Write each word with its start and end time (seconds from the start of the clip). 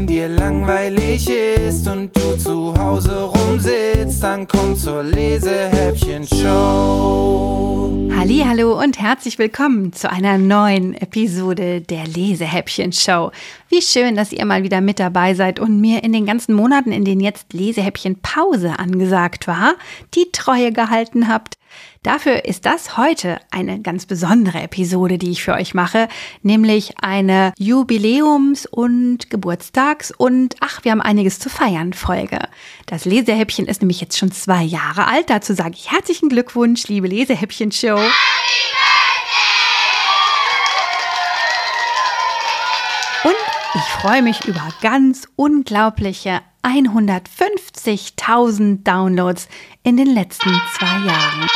wenn 0.00 0.06
dir 0.06 0.28
langweilig 0.28 1.28
ist 1.28 1.86
und 1.86 2.16
du 2.16 2.34
zu 2.38 2.72
Hause 2.78 3.24
rumsitzt, 3.24 4.22
dann 4.22 4.48
komm 4.48 4.74
zur 4.74 5.02
Lesehäppchen-Show. 5.02 7.30
Hallo 8.50 8.80
und 8.80 8.98
herzlich 8.98 9.38
willkommen 9.38 9.92
zu 9.92 10.10
einer 10.10 10.38
neuen 10.38 10.94
Episode 10.94 11.82
der 11.82 12.06
Lesehäppchen-Show. 12.06 13.30
Wie 13.68 13.82
schön, 13.82 14.16
dass 14.16 14.32
ihr 14.32 14.46
mal 14.46 14.62
wieder 14.62 14.80
mit 14.80 14.98
dabei 14.98 15.34
seid 15.34 15.60
und 15.60 15.82
mir 15.82 16.02
in 16.02 16.14
den 16.14 16.24
ganzen 16.24 16.54
Monaten, 16.54 16.92
in 16.92 17.04
denen 17.04 17.20
jetzt 17.20 17.52
Lesehäppchen 17.52 18.22
Pause 18.22 18.78
angesagt 18.78 19.46
war, 19.46 19.74
die 20.14 20.32
Treue 20.32 20.72
gehalten 20.72 21.28
habt. 21.28 21.58
Dafür 22.02 22.46
ist 22.46 22.64
das 22.64 22.96
heute 22.96 23.38
eine 23.50 23.80
ganz 23.80 24.06
besondere 24.06 24.60
Episode, 24.62 25.18
die 25.18 25.30
ich 25.30 25.42
für 25.42 25.52
euch 25.52 25.74
mache, 25.74 26.08
nämlich 26.42 26.94
eine 27.02 27.52
Jubiläums- 27.58 28.66
und 28.66 29.28
Geburtstags- 29.28 30.10
und 30.10 30.56
ach, 30.60 30.82
wir 30.82 30.92
haben 30.92 31.02
einiges 31.02 31.38
zu 31.38 31.50
feiern 31.50 31.92
Folge. 31.92 32.38
Das 32.86 33.04
Lesehäppchen 33.04 33.66
ist 33.66 33.82
nämlich 33.82 34.00
jetzt 34.00 34.18
schon 34.18 34.32
zwei 34.32 34.62
Jahre 34.62 35.06
alt. 35.06 35.28
Dazu 35.28 35.52
sage 35.54 35.74
ich 35.74 35.92
herzlichen 35.92 36.28
Glückwunsch, 36.30 36.88
liebe 36.88 37.06
Lesehäppchen-Show. 37.06 38.00
Und 43.22 43.36
ich 43.74 43.89
freue 44.00 44.22
mich 44.22 44.46
über 44.46 44.66
ganz 44.80 45.28
unglaubliche 45.36 46.40
150.000 46.62 48.82
Downloads 48.82 49.46
in 49.82 49.98
den 49.98 50.06
letzten 50.06 50.58
zwei 50.74 51.06
Jahren. 51.06 51.46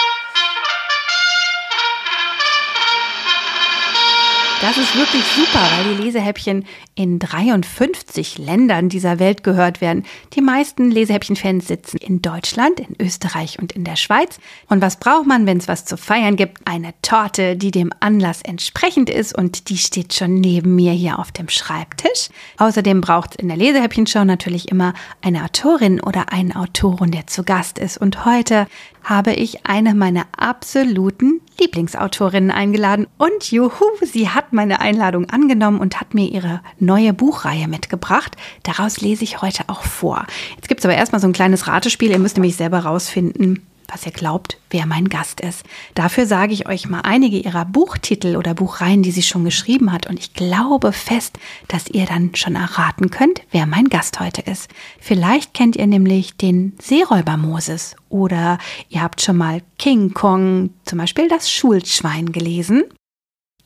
Das 4.61 4.79
ist 4.79 4.97
wirklich 4.97 5.25
super, 5.25 5.61
weil 5.61 5.95
die 5.95 6.03
Lesehäppchen 6.03 6.65
in 6.95 7.19
53 7.19 8.39
Ländern 8.39 8.89
dieser 8.89 9.19
Welt 9.19 9.43
gehört 9.43 9.81
werden. 9.81 10.05
Die 10.35 10.41
meisten 10.41 10.91
Lesehäppchen-Fans 10.91 11.69
sitzen 11.69 11.98
in 11.98 12.23
Deutschland, 12.23 12.81
in 12.81 12.97
Österreich 12.98 13.59
und 13.59 13.73
in 13.73 13.84
der 13.84 13.97
Schweiz. 13.97 14.39
Und 14.69 14.81
was 14.81 14.98
braucht 14.98 15.27
man, 15.27 15.47
wenn 15.47 15.59
es 15.59 15.69
was 15.69 15.84
zu 15.84 15.97
feiern 15.97 16.37
gibt? 16.37 16.67
Eine 16.67 16.95
Torte, 17.03 17.56
die 17.56 17.73
dem 17.73 17.93
Anlass 18.01 18.41
entsprechend 18.43 19.11
ist 19.11 19.37
und 19.37 19.69
die 19.69 19.77
steht 19.77 20.15
schon 20.15 20.37
neben 20.37 20.75
mir 20.75 20.93
hier 20.93 21.19
auf 21.19 21.31
dem 21.31 21.48
Schreibtisch. 21.48 22.28
Außerdem 22.56 23.00
braucht 23.00 23.33
es 23.33 23.37
in 23.37 23.48
der 23.48 23.56
Lesehäppchen-Show 23.59 24.25
natürlich 24.25 24.71
immer 24.71 24.95
eine 25.21 25.45
Autorin 25.45 26.00
oder 26.00 26.33
einen 26.33 26.55
Autoren, 26.55 27.11
der 27.11 27.27
zu 27.27 27.43
Gast 27.45 27.78
ist. 27.78 27.98
Und 27.98 28.25
heute 28.25 28.67
habe 29.05 29.33
ich 29.33 29.66
eine 29.66 29.94
meiner 29.94 30.27
absoluten 30.36 31.41
Lieblingsautorinnen 31.60 32.50
eingeladen. 32.50 33.06
Und 33.19 33.50
juhu, 33.50 33.84
sie 34.02 34.30
hat 34.30 34.52
meine 34.52 34.80
Einladung 34.80 35.30
angenommen 35.30 35.78
und 35.78 36.00
hat 36.00 36.14
mir 36.14 36.27
ihre 36.27 36.60
neue 36.78 37.12
Buchreihe 37.12 37.69
mitgebracht. 37.69 38.36
Daraus 38.62 39.00
lese 39.00 39.25
ich 39.25 39.42
heute 39.42 39.64
auch 39.69 39.82
vor. 39.82 40.27
Jetzt 40.56 40.69
gibt 40.69 40.80
es 40.80 40.86
aber 40.86 40.94
erstmal 40.94 41.20
so 41.20 41.28
ein 41.28 41.32
kleines 41.32 41.69
Ratespiel. 41.69 42.10
Ihr 42.10 42.19
müsst 42.19 42.36
nämlich 42.36 42.56
selber 42.56 42.80
rausfinden, 42.80 43.66
was 43.89 44.07
ihr 44.07 44.13
glaubt, 44.13 44.59
wer 44.71 44.87
mein 44.87 45.09
Gast 45.09 45.41
ist. 45.41 45.65
Dafür 45.95 46.27
sage 46.27 46.53
ich 46.53 46.69
euch 46.69 46.89
mal 46.89 47.01
einige 47.01 47.39
ihrer 47.39 47.65
Buchtitel 47.65 48.37
oder 48.37 48.55
Buchreihen, 48.55 49.03
die 49.03 49.11
sie 49.11 49.23
schon 49.23 49.45
geschrieben 49.45 49.93
hat. 49.93 50.07
Und 50.07 50.19
ich 50.19 50.35
glaube 50.35 50.93
fest, 50.93 51.39
dass 51.69 51.89
ihr 51.89 52.07
dann 52.07 52.35
schon 52.35 52.57
erraten 52.57 53.11
könnt, 53.11 53.43
wer 53.51 53.67
mein 53.67 53.89
Gast 53.89 54.21
heute 54.21 54.43
ist. 54.43 54.69
Vielleicht 55.01 55.55
kennt 55.55 55.77
ihr 55.77 55.87
nämlich 55.87 56.37
den 56.37 56.75
Seeräuber 56.81 57.37
Moses 57.37 57.97
oder 58.09 58.59
ihr 58.89 59.03
habt 59.03 59.21
schon 59.21 59.37
mal 59.37 59.62
King 59.79 60.15
Kong, 60.15 60.71
zum 60.85 60.99
Beispiel 60.99 61.29
das 61.29 61.51
Schulschwein 61.51 62.33
gelesen. 62.33 62.85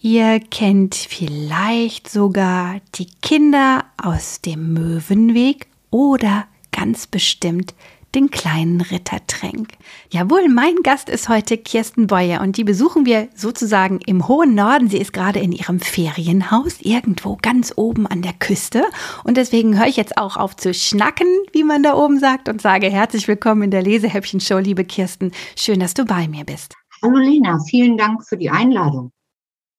Ihr 0.01 0.39
kennt 0.39 0.95
vielleicht 0.95 2.09
sogar 2.09 2.81
die 2.95 3.09
Kinder 3.21 3.85
aus 4.01 4.41
dem 4.41 4.73
Möwenweg 4.73 5.67
oder 5.91 6.47
ganz 6.71 7.09
bestimmt 7.09 7.75
den 8.15 8.31
kleinen 8.31 8.81
Ritter 8.81 9.19
Tränk. 9.27 9.75
Jawohl, 10.11 10.49
mein 10.49 10.77
Gast 10.83 11.09
ist 11.09 11.29
heute 11.29 11.59
Kirsten 11.59 12.07
Beuer 12.07 12.41
und 12.41 12.57
die 12.57 12.65
besuchen 12.65 13.07
wir 13.07 13.29
sozusagen 13.35 14.01
im 14.07 14.29
hohen 14.29 14.55
Norden. 14.55 14.89
Sie 14.89 14.99
ist 14.99 15.13
gerade 15.13 15.41
in 15.41 15.53
ihrem 15.53 15.81
Ferienhaus 15.81 16.81
irgendwo 16.81 17.37
ganz 17.41 17.73
oben 17.77 18.07
an 18.07 18.23
der 18.23 18.33
Küste 18.33 18.85
und 19.25 19.37
deswegen 19.37 19.79
höre 19.79 19.89
ich 19.89 19.97
jetzt 19.97 20.17
auch 20.17 20.37
auf 20.37 20.57
zu 20.57 20.73
schnacken, 20.73 21.29
wie 21.53 21.65
man 21.65 21.83
da 21.83 21.95
oben 21.95 22.19
sagt 22.19 22.49
und 22.49 22.63
sage 22.63 22.89
herzlich 22.89 23.29
willkommen 23.29 23.63
in 23.63 23.71
der 23.71 23.83
Lesehäppchen-Show, 23.83 24.59
liebe 24.59 24.85
Kirsten. 24.85 25.33
Schön, 25.57 25.81
dass 25.81 25.95
du 25.95 26.05
bei 26.05 26.29
mir 26.29 26.45
bist. 26.45 26.75
Hallo 27.03 27.19
Lena, 27.19 27.59
vielen 27.69 27.97
Dank 27.97 28.27
für 28.27 28.37
die 28.37 28.51
Einladung. 28.51 29.13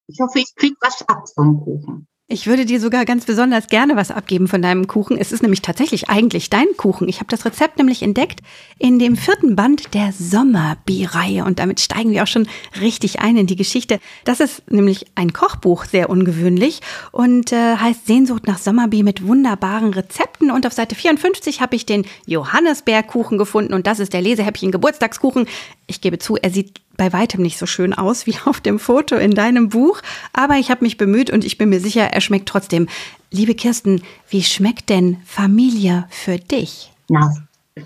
Ich 0.06 0.18
hoffe, 0.20 0.38
ich 0.38 0.54
kriege 0.56 0.76
was 0.80 1.06
ab 1.08 1.28
vom 1.34 1.60
Kuchen. 1.60 2.08
Ich 2.32 2.46
würde 2.46 2.64
dir 2.64 2.78
sogar 2.78 3.06
ganz 3.06 3.24
besonders 3.24 3.66
gerne 3.66 3.96
was 3.96 4.12
abgeben 4.12 4.46
von 4.46 4.62
deinem 4.62 4.86
Kuchen. 4.86 5.18
Es 5.18 5.32
ist 5.32 5.42
nämlich 5.42 5.62
tatsächlich 5.62 6.10
eigentlich 6.10 6.48
dein 6.48 6.68
Kuchen. 6.76 7.08
Ich 7.08 7.16
habe 7.16 7.26
das 7.28 7.44
Rezept 7.44 7.76
nämlich 7.76 8.02
entdeckt 8.02 8.38
in 8.78 9.00
dem 9.00 9.16
vierten 9.16 9.56
Band 9.56 9.94
der 9.94 10.12
Sommerbi-Reihe 10.12 11.44
und 11.44 11.58
damit 11.58 11.80
steigen 11.80 12.12
wir 12.12 12.22
auch 12.22 12.28
schon 12.28 12.46
richtig 12.80 13.18
ein 13.18 13.36
in 13.36 13.48
die 13.48 13.56
Geschichte. 13.56 13.98
Das 14.22 14.38
ist 14.38 14.70
nämlich 14.70 15.06
ein 15.16 15.32
Kochbuch, 15.32 15.86
sehr 15.86 16.08
ungewöhnlich 16.08 16.82
und 17.10 17.50
äh, 17.50 17.76
heißt 17.76 18.06
Sehnsucht 18.06 18.46
nach 18.46 18.58
Sommerbi 18.58 19.02
mit 19.02 19.26
wunderbaren 19.26 19.92
Rezepten. 19.92 20.52
Und 20.52 20.68
auf 20.68 20.72
Seite 20.72 20.94
54 20.94 21.60
habe 21.60 21.74
ich 21.74 21.84
den 21.84 22.06
Johannisbeerkuchen 22.26 23.38
gefunden 23.38 23.74
und 23.74 23.88
das 23.88 23.98
ist 23.98 24.12
der 24.12 24.22
Lesehäppchen 24.22 24.70
Geburtstagskuchen. 24.70 25.48
Ich 25.88 26.00
gebe 26.00 26.20
zu, 26.20 26.36
er 26.36 26.50
sieht 26.50 26.80
bei 27.00 27.14
weitem 27.14 27.40
nicht 27.40 27.56
so 27.56 27.64
schön 27.64 27.94
aus 27.94 28.26
wie 28.26 28.36
auf 28.44 28.60
dem 28.60 28.78
Foto 28.78 29.16
in 29.16 29.30
deinem 29.30 29.70
Buch, 29.70 30.02
aber 30.34 30.56
ich 30.56 30.70
habe 30.70 30.84
mich 30.84 30.98
bemüht 30.98 31.30
und 31.30 31.46
ich 31.46 31.56
bin 31.56 31.70
mir 31.70 31.80
sicher, 31.80 32.02
er 32.02 32.20
schmeckt 32.20 32.46
trotzdem. 32.46 32.88
Liebe 33.30 33.54
Kirsten, 33.54 34.02
wie 34.28 34.42
schmeckt 34.42 34.90
denn 34.90 35.16
Familie 35.24 36.06
für 36.10 36.36
dich? 36.36 36.92
Na, 37.08 37.34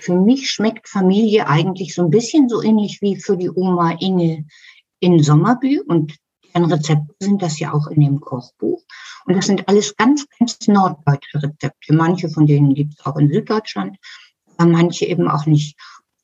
für 0.00 0.16
mich 0.16 0.50
schmeckt 0.50 0.88
Familie 0.88 1.47
eigentlich 1.47 1.94
so 1.94 2.02
ein 2.02 2.10
bisschen 2.10 2.48
so 2.48 2.60
ähnlich 2.60 3.02
wie 3.02 3.14
für 3.14 3.36
die 3.36 3.50
Oma 3.50 3.92
Inge 4.00 4.47
in 4.98 5.22
Sommerbü 5.22 5.82
und 5.86 6.16
deren 6.52 6.72
Rezepte 6.72 7.14
sind 7.20 7.41
das 7.41 7.60
ja 7.60 7.72
auch 7.72 7.86
in 7.86 8.00
dem 8.00 8.19
Kochbuch. 8.19 8.82
Und 9.26 9.36
das 9.36 9.46
sind 9.46 9.69
alles 9.69 9.94
ganz, 9.94 10.26
ganz 10.41 10.66
norddeutsche 10.66 11.41
Rezepte. 11.41 11.94
Manche 11.94 12.28
von 12.28 12.48
denen 12.48 12.75
gibt 12.75 12.94
es 12.98 13.06
auch 13.06 13.16
in 13.16 13.32
Süddeutschland, 13.32 13.96
aber 14.56 14.70
manche 14.70 15.06
eben 15.06 15.28
auch 15.28 15.46
nicht. 15.46 15.78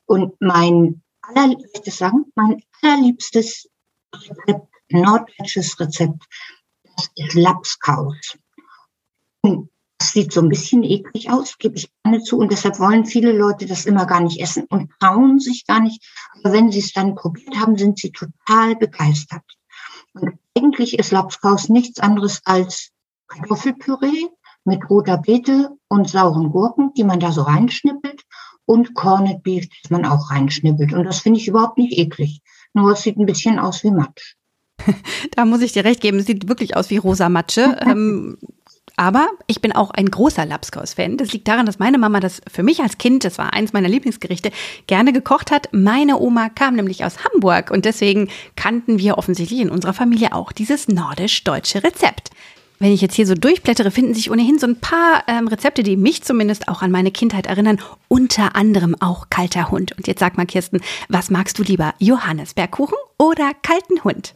Und 0.06 0.34
mein 0.40 1.02
aller, 1.34 1.56
das 1.84 1.98
sagen, 1.98 2.26
mein 2.34 2.62
allerliebstes 2.82 3.68
Rezept, 4.14 4.68
norddeutsches 4.90 5.78
Rezept, 5.78 6.24
das 6.96 7.10
ist 7.14 7.34
Lapskaus. 7.34 8.38
Das 9.42 10.12
sieht 10.12 10.32
so 10.32 10.40
ein 10.40 10.48
bisschen 10.48 10.82
eklig 10.82 11.30
aus, 11.30 11.58
gebe 11.58 11.76
ich 11.76 11.90
gerne 12.02 12.22
zu. 12.22 12.38
Und 12.38 12.50
deshalb 12.50 12.78
wollen 12.78 13.04
viele 13.04 13.32
Leute 13.32 13.66
das 13.66 13.84
immer 13.84 14.06
gar 14.06 14.20
nicht 14.20 14.40
essen 14.40 14.64
und 14.70 14.90
trauen 14.98 15.38
sich 15.38 15.66
gar 15.66 15.80
nicht. 15.80 16.02
Aber 16.38 16.52
wenn 16.54 16.72
sie 16.72 16.78
es 16.78 16.92
dann 16.92 17.14
probiert 17.14 17.56
haben, 17.56 17.76
sind 17.76 17.98
sie 17.98 18.10
total 18.10 18.76
begeistert. 18.76 19.44
Und 20.14 20.38
eigentlich 20.56 20.98
ist 20.98 21.12
Lapskaus 21.12 21.68
nichts 21.68 22.00
anderes 22.00 22.40
als 22.44 22.90
Kartoffelpüree 23.28 24.28
mit 24.64 24.88
roter 24.90 25.18
Beete 25.18 25.76
und 25.88 26.08
sauren 26.08 26.50
Gurken, 26.50 26.92
die 26.94 27.04
man 27.04 27.20
da 27.20 27.32
so 27.32 27.42
reinschnippelt 27.42 28.24
und 28.70 28.94
Corned 28.94 29.42
Beef, 29.42 29.68
das 29.82 29.90
man 29.90 30.04
auch 30.04 30.30
reinschnippelt. 30.30 30.92
Und 30.92 31.04
das 31.04 31.18
finde 31.18 31.40
ich 31.40 31.48
überhaupt 31.48 31.76
nicht 31.76 31.98
eklig. 31.98 32.40
Nur 32.72 32.92
es 32.92 33.02
sieht 33.02 33.16
ein 33.16 33.26
bisschen 33.26 33.58
aus 33.58 33.82
wie 33.82 33.90
Matsch. 33.90 34.36
Da 35.34 35.44
muss 35.44 35.60
ich 35.60 35.72
dir 35.72 35.84
recht 35.84 36.00
geben, 36.00 36.18
es 36.18 36.26
sieht 36.26 36.48
wirklich 36.48 36.76
aus 36.76 36.88
wie 36.90 36.96
rosa 36.96 37.28
Matsche. 37.28 37.76
ähm, 37.86 38.38
aber 38.96 39.28
ich 39.48 39.60
bin 39.60 39.72
auch 39.72 39.90
ein 39.90 40.06
großer 40.06 40.46
Lapskaus-Fan. 40.46 41.16
Das 41.16 41.32
liegt 41.32 41.48
daran, 41.48 41.66
dass 41.66 41.80
meine 41.80 41.98
Mama 41.98 42.20
das 42.20 42.42
für 42.50 42.62
mich 42.62 42.80
als 42.80 42.96
Kind, 42.96 43.24
das 43.24 43.38
war 43.38 43.54
eins 43.54 43.72
meiner 43.72 43.88
Lieblingsgerichte, 43.88 44.52
gerne 44.86 45.12
gekocht 45.12 45.50
hat. 45.50 45.68
Meine 45.72 46.20
Oma 46.20 46.48
kam 46.48 46.76
nämlich 46.76 47.04
aus 47.04 47.24
Hamburg 47.24 47.72
und 47.72 47.86
deswegen 47.86 48.28
kannten 48.54 48.98
wir 48.98 49.18
offensichtlich 49.18 49.60
in 49.60 49.70
unserer 49.70 49.94
Familie 49.94 50.32
auch 50.32 50.52
dieses 50.52 50.86
nordisch-deutsche 50.86 51.82
Rezept. 51.82 52.30
Wenn 52.82 52.92
ich 52.92 53.02
jetzt 53.02 53.14
hier 53.14 53.26
so 53.26 53.34
durchblättere, 53.34 53.90
finden 53.90 54.14
sich 54.14 54.30
ohnehin 54.30 54.58
so 54.58 54.66
ein 54.66 54.80
paar 54.80 55.24
ähm, 55.26 55.48
Rezepte, 55.48 55.82
die 55.82 55.98
mich 55.98 56.22
zumindest 56.22 56.66
auch 56.66 56.80
an 56.80 56.90
meine 56.90 57.10
Kindheit 57.10 57.44
erinnern. 57.46 57.78
Unter 58.08 58.56
anderem 58.56 58.96
auch 59.00 59.28
kalter 59.28 59.70
Hund. 59.70 59.92
Und 59.98 60.06
jetzt 60.06 60.20
sag 60.20 60.38
mal, 60.38 60.46
Kirsten, 60.46 60.80
was 61.10 61.28
magst 61.30 61.58
du 61.58 61.62
lieber? 61.62 61.92
Johannesbergkuchen 61.98 62.96
oder 63.18 63.52
kalten 63.62 64.02
Hund? 64.02 64.34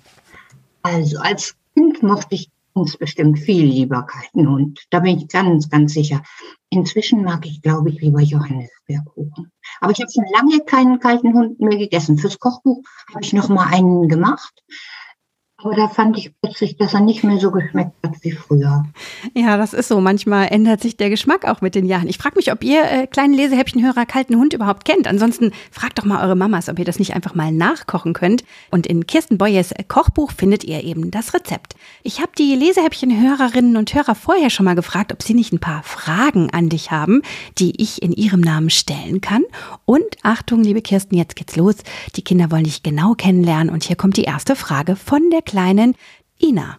Also 0.82 1.18
als 1.20 1.56
Kind 1.72 2.02
mochte 2.02 2.34
ich 2.34 2.50
uns 2.74 2.98
bestimmt 2.98 3.38
viel 3.38 3.64
lieber 3.64 4.02
kalten 4.02 4.46
Hund. 4.46 4.84
Da 4.90 5.00
bin 5.00 5.16
ich 5.16 5.28
ganz, 5.28 5.70
ganz 5.70 5.94
sicher. 5.94 6.22
Inzwischen 6.68 7.22
mag 7.22 7.46
ich, 7.46 7.62
glaube 7.62 7.88
ich, 7.88 8.00
lieber 8.02 8.20
Johannesbeerkuchen. 8.20 9.52
Aber 9.80 9.92
ich 9.92 10.00
habe 10.00 10.12
schon 10.12 10.26
lange 10.34 10.62
keinen 10.66 10.98
kalten 10.98 11.32
Hund 11.32 11.60
mehr 11.60 11.78
gegessen. 11.78 12.18
Fürs 12.18 12.38
Kochbuch 12.38 12.82
habe 13.08 13.24
ich 13.24 13.32
noch 13.32 13.48
mal 13.48 13.68
einen 13.72 14.06
gemacht. 14.08 14.62
Da 15.72 15.88
fand 15.88 16.18
ich 16.18 16.30
plötzlich, 16.42 16.76
dass 16.76 16.92
er 16.92 17.00
nicht 17.00 17.24
mehr 17.24 17.38
so 17.38 17.50
geschmeckt 17.50 17.92
hat 18.04 18.12
wie 18.20 18.32
früher. 18.32 18.84
Ja, 19.32 19.56
das 19.56 19.72
ist 19.72 19.88
so. 19.88 19.98
Manchmal 20.00 20.48
ändert 20.48 20.82
sich 20.82 20.98
der 20.98 21.08
Geschmack 21.08 21.46
auch 21.46 21.62
mit 21.62 21.74
den 21.74 21.86
Jahren. 21.86 22.06
Ich 22.06 22.18
frage 22.18 22.36
mich, 22.36 22.52
ob 22.52 22.62
ihr 22.62 22.84
äh, 22.84 23.06
kleinen 23.06 23.32
Lesehäppchenhörer 23.32 24.04
kalten 24.04 24.36
Hund 24.36 24.52
überhaupt 24.52 24.84
kennt. 24.84 25.06
Ansonsten 25.06 25.52
fragt 25.70 25.98
doch 25.98 26.04
mal 26.04 26.22
eure 26.22 26.36
Mamas, 26.36 26.68
ob 26.68 26.78
ihr 26.78 26.84
das 26.84 26.98
nicht 26.98 27.14
einfach 27.14 27.34
mal 27.34 27.50
nachkochen 27.50 28.12
könnt. 28.12 28.44
Und 28.70 28.86
in 28.86 29.06
Kirsten 29.06 29.38
Boyes 29.38 29.72
Kochbuch 29.88 30.32
findet 30.32 30.64
ihr 30.64 30.84
eben 30.84 31.10
das 31.10 31.32
Rezept. 31.32 31.76
Ich 32.02 32.20
habe 32.20 32.32
die 32.36 32.54
Lesehäppchenhörerinnen 32.54 33.78
und 33.78 33.94
Hörer 33.94 34.14
vorher 34.14 34.50
schon 34.50 34.64
mal 34.64 34.74
gefragt, 34.74 35.14
ob 35.14 35.22
sie 35.22 35.34
nicht 35.34 35.52
ein 35.54 35.60
paar 35.60 35.82
Fragen 35.82 36.50
an 36.50 36.68
dich 36.68 36.90
haben, 36.90 37.22
die 37.58 37.80
ich 37.80 38.02
in 38.02 38.12
ihrem 38.12 38.42
Namen 38.42 38.68
stellen 38.68 39.22
kann. 39.22 39.44
Und 39.86 40.04
Achtung, 40.22 40.62
liebe 40.62 40.82
Kirsten, 40.82 41.16
jetzt 41.16 41.36
geht's 41.36 41.56
los. 41.56 41.76
Die 42.16 42.22
Kinder 42.22 42.50
wollen 42.50 42.64
dich 42.64 42.82
genau 42.82 43.14
kennenlernen. 43.14 43.72
Und 43.72 43.84
hier 43.84 43.96
kommt 43.96 44.18
die 44.18 44.24
erste 44.24 44.56
Frage 44.56 44.94
von 44.94 45.30
der 45.30 45.40
kleinen 45.40 45.53
Ina. 46.38 46.78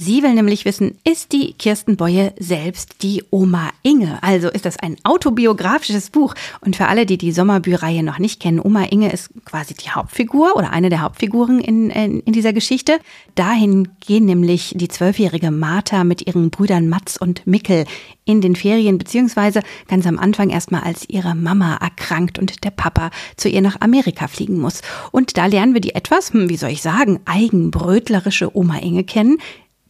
Sie 0.00 0.22
will 0.22 0.32
nämlich 0.32 0.64
wissen, 0.64 0.96
ist 1.02 1.32
die 1.32 1.54
Kirsten 1.54 1.96
Boye 1.96 2.32
selbst 2.38 3.02
die 3.02 3.24
Oma 3.30 3.70
Inge? 3.82 4.22
Also 4.22 4.48
ist 4.48 4.64
das 4.64 4.78
ein 4.78 4.96
autobiografisches 5.02 6.10
Buch? 6.10 6.36
Und 6.60 6.76
für 6.76 6.86
alle, 6.86 7.04
die 7.04 7.18
die 7.18 7.32
Sommerbüreihe 7.32 8.04
noch 8.04 8.20
nicht 8.20 8.38
kennen, 8.38 8.60
Oma 8.60 8.84
Inge 8.84 9.10
ist 9.10 9.30
quasi 9.44 9.74
die 9.74 9.90
Hauptfigur 9.90 10.54
oder 10.54 10.70
eine 10.70 10.88
der 10.88 11.00
Hauptfiguren 11.02 11.58
in, 11.58 11.90
in, 11.90 12.20
in 12.20 12.32
dieser 12.32 12.52
Geschichte. 12.52 13.00
Dahin 13.34 13.88
gehen 13.98 14.24
nämlich 14.24 14.72
die 14.76 14.86
zwölfjährige 14.86 15.50
Martha 15.50 16.04
mit 16.04 16.24
ihren 16.28 16.50
Brüdern 16.50 16.88
Mats 16.88 17.18
und 17.18 17.44
Mickel 17.48 17.84
in 18.24 18.40
den 18.40 18.54
Ferien, 18.54 18.98
beziehungsweise 18.98 19.62
ganz 19.88 20.06
am 20.06 20.20
Anfang 20.20 20.50
erstmal 20.50 20.82
als 20.82 21.08
ihre 21.08 21.34
Mama 21.34 21.74
erkrankt 21.74 22.38
und 22.38 22.62
der 22.62 22.70
Papa 22.70 23.10
zu 23.36 23.48
ihr 23.48 23.62
nach 23.62 23.80
Amerika 23.80 24.28
fliegen 24.28 24.60
muss. 24.60 24.80
Und 25.10 25.36
da 25.36 25.46
lernen 25.46 25.74
wir 25.74 25.80
die 25.80 25.96
etwas, 25.96 26.32
hm, 26.32 26.48
wie 26.48 26.56
soll 26.56 26.70
ich 26.70 26.82
sagen, 26.82 27.18
eigenbrötlerische 27.24 28.56
Oma 28.56 28.78
Inge 28.78 29.02
kennen 29.02 29.38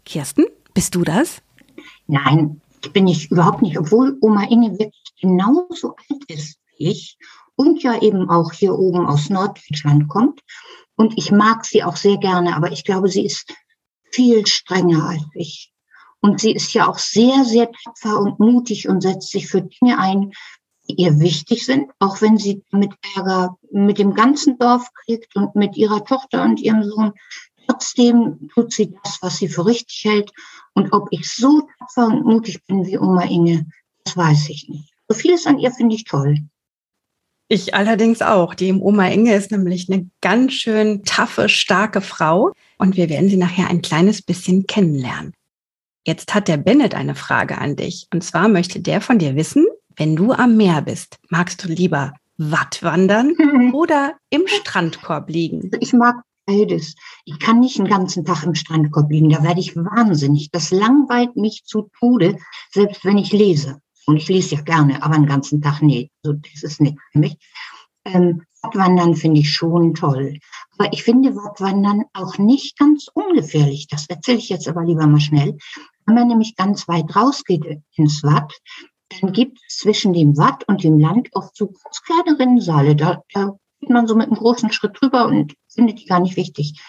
Kirsten, 0.09 0.47
bist 0.73 0.95
du 0.95 1.03
das? 1.03 1.43
Nein, 2.07 2.63
ich 2.83 2.93
bin 2.95 3.07
ich 3.07 3.31
überhaupt 3.31 3.61
nicht, 3.61 3.79
obwohl 3.79 4.17
Oma 4.23 4.45
Inge 4.45 4.73
wirklich 4.79 5.13
genauso 5.21 5.97
alt 5.97 6.25
ist 6.29 6.59
wie 6.79 6.89
ich 6.89 7.19
und 7.57 7.83
ja 7.83 8.01
eben 8.01 8.31
auch 8.31 8.53
hier 8.53 8.79
oben 8.79 9.05
aus 9.05 9.29
Norddeutschland 9.29 10.09
kommt. 10.09 10.41
Und 10.97 11.13
ich 11.19 11.31
mag 11.31 11.67
sie 11.67 11.85
auch 11.85 11.97
sehr 11.97 12.17
gerne, 12.17 12.57
aber 12.57 12.73
ich 12.73 12.85
glaube, 12.85 13.11
sie 13.11 13.27
ist 13.27 13.53
viel 14.11 14.47
strenger 14.47 15.11
als 15.11 15.25
ich. 15.35 15.73
Und 16.21 16.41
sie 16.41 16.53
ist 16.53 16.73
ja 16.73 16.89
auch 16.89 16.99
sehr, 16.99 17.45
sehr 17.45 17.71
tapfer 17.71 18.19
und 18.19 18.41
mutig 18.41 18.89
und 18.89 19.03
setzt 19.03 19.31
sich 19.31 19.47
für 19.47 19.61
Dinge 19.61 19.99
ein, 19.99 20.33
die 20.89 21.03
ihr 21.03 21.21
wichtig 21.21 21.67
sind, 21.67 21.91
auch 21.99 22.23
wenn 22.23 22.39
sie 22.39 22.65
mit 22.73 22.95
Ärger 23.15 23.59
mit 23.71 23.99
dem 23.99 24.15
ganzen 24.15 24.59
Dorf 24.59 24.89
kriegt 25.05 25.37
und 25.37 25.55
mit 25.55 25.77
ihrer 25.77 26.03
Tochter 26.03 26.45
und 26.45 26.61
ihrem 26.61 26.83
Sohn 26.83 27.13
Trotzdem 27.69 28.49
tut 28.55 28.73
sie 28.73 28.95
das, 29.03 29.19
was 29.21 29.37
sie 29.37 29.49
für 29.49 29.67
richtig 29.67 30.03
hält. 30.05 30.33
Und 30.75 30.93
ob 30.93 31.09
ich 31.11 31.31
so 31.31 31.69
tapfer 31.79 32.07
und 32.07 32.25
mutig 32.25 32.65
bin 32.67 32.87
wie 32.87 32.99
Oma 32.99 33.25
Inge, 33.25 33.67
das 34.05 34.17
weiß 34.17 34.49
ich 34.49 34.69
nicht. 34.69 34.91
So 35.09 35.17
vieles 35.17 35.47
an 35.47 35.59
ihr 35.59 35.71
finde 35.71 35.95
ich 35.95 36.05
toll. 36.05 36.39
Ich 37.49 37.75
allerdings 37.75 38.23
auch. 38.23 38.55
Die 38.55 38.73
Oma 38.73 39.09
Inge 39.09 39.35
ist 39.35 39.51
nämlich 39.51 39.91
eine 39.91 40.09
ganz 40.21 40.53
schön 40.53 41.03
taffe, 41.05 41.49
starke 41.49 42.01
Frau. 42.01 42.53
Und 42.79 42.97
wir 42.97 43.09
werden 43.09 43.29
sie 43.29 43.37
nachher 43.37 43.69
ein 43.69 43.83
kleines 43.83 44.23
bisschen 44.23 44.67
kennenlernen. 44.67 45.33
Jetzt 46.07 46.35
hat 46.35 46.49
der 46.49 46.59
Bennett 46.59 46.95
eine 46.95 47.15
Frage 47.15 47.59
an 47.59 47.77
dich. 47.77 48.07
Und 48.13 48.23
zwar 48.23 48.49
möchte 48.49 48.81
der 48.81 49.01
von 49.01 49.19
dir 49.19 49.35
wissen, 49.37 49.67
wenn 49.97 50.15
du 50.15 50.33
am 50.33 50.57
Meer 50.57 50.83
bist, 50.83 51.19
magst 51.29 51.65
du 51.65 51.69
lieber 51.69 52.15
Wattwandern 52.37 53.73
oder 53.75 54.15
im 54.31 54.47
Strandkorb 54.47 55.29
liegen? 55.29 55.71
Ich 55.81 55.93
mag 55.93 56.17
beides. 56.49 56.95
Ich 57.25 57.39
kann 57.39 57.61
nicht 57.61 57.79
einen 57.79 57.89
ganzen 57.89 58.25
Tag 58.25 58.43
im 58.45 58.55
Strandkorb 58.55 59.11
liegen, 59.11 59.29
da 59.29 59.43
werde 59.43 59.61
ich 59.61 59.77
wahnsinnig. 59.77 60.51
Das 60.51 60.71
langweilt 60.71 61.37
mich 61.37 61.65
zu 61.65 61.91
Tode, 61.99 62.39
selbst 62.73 63.05
wenn 63.05 63.19
ich 63.19 63.33
lese. 63.33 63.81
Und 64.07 64.17
ich 64.17 64.29
lese 64.29 64.57
ja 64.57 64.63
gerne, 64.63 65.03
aber 65.03 65.15
einen 65.15 65.27
ganzen 65.27 65.61
Tag 65.61 65.83
nicht. 65.83 66.11
Also 66.25 66.39
das 66.39 66.63
ist 66.63 66.81
nicht 66.81 66.97
für 67.13 67.19
mich. 67.19 67.37
Ähm, 68.07 68.43
Wattwandern 68.63 69.15
finde 69.15 69.41
ich 69.41 69.53
schon 69.53 69.95
toll. 69.95 70.39
Aber 70.79 70.93
ich 70.93 71.03
finde 71.03 71.37
Wattwandern 71.37 72.05
auch 72.15 72.39
nicht 72.39 72.79
ganz 72.79 73.09
ungefährlich. 73.13 73.87
Das 73.89 74.07
erzähle 74.09 74.39
ich 74.39 74.49
jetzt 74.49 74.67
aber 74.67 74.85
lieber 74.85 75.07
mal 75.07 75.21
schnell. 75.21 75.59
Wenn 76.07 76.15
man 76.15 76.29
nämlich 76.29 76.57
ganz 76.57 76.89
weit 76.89 77.15
rausgeht 77.15 77.83
ins 77.97 78.23
Watt, 78.23 78.53
dann 79.21 79.33
gibt 79.33 79.59
es 79.69 79.79
zwischen 79.79 80.13
dem 80.15 80.37
Watt 80.39 80.65
und 80.69 80.83
dem 80.83 80.99
Land 80.99 81.29
oft 81.33 81.55
so 81.57 81.67
ganz 81.67 82.03
kleine 82.03 82.39
Rinnsale. 82.39 82.97
Da, 82.97 83.23
da 83.33 83.59
geht 83.81 83.91
man 83.91 84.07
so 84.07 84.15
mit 84.15 84.27
einem 84.27 84.37
großen 84.37 84.73
Schritt 84.73 85.01
drüber 85.01 85.27
und 85.27 85.55
findet 85.69 86.01
die 86.01 86.07
gar 86.07 86.21
nicht 86.21 86.37
wichtig. 86.37 86.81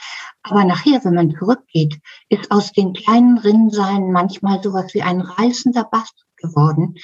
Aber 0.43 0.63
nachher, 0.63 1.03
wenn 1.03 1.13
man 1.13 1.31
zurückgeht, 1.31 1.99
ist 2.29 2.51
aus 2.51 2.71
den 2.71 2.93
kleinen 2.93 3.37
Rinnsalen 3.37 4.11
manchmal 4.11 4.63
sowas 4.63 4.93
wie 4.93 5.01
ein 5.01 5.21
reißender 5.21 5.83
Bast 5.83 6.25
geworden. 6.37 6.95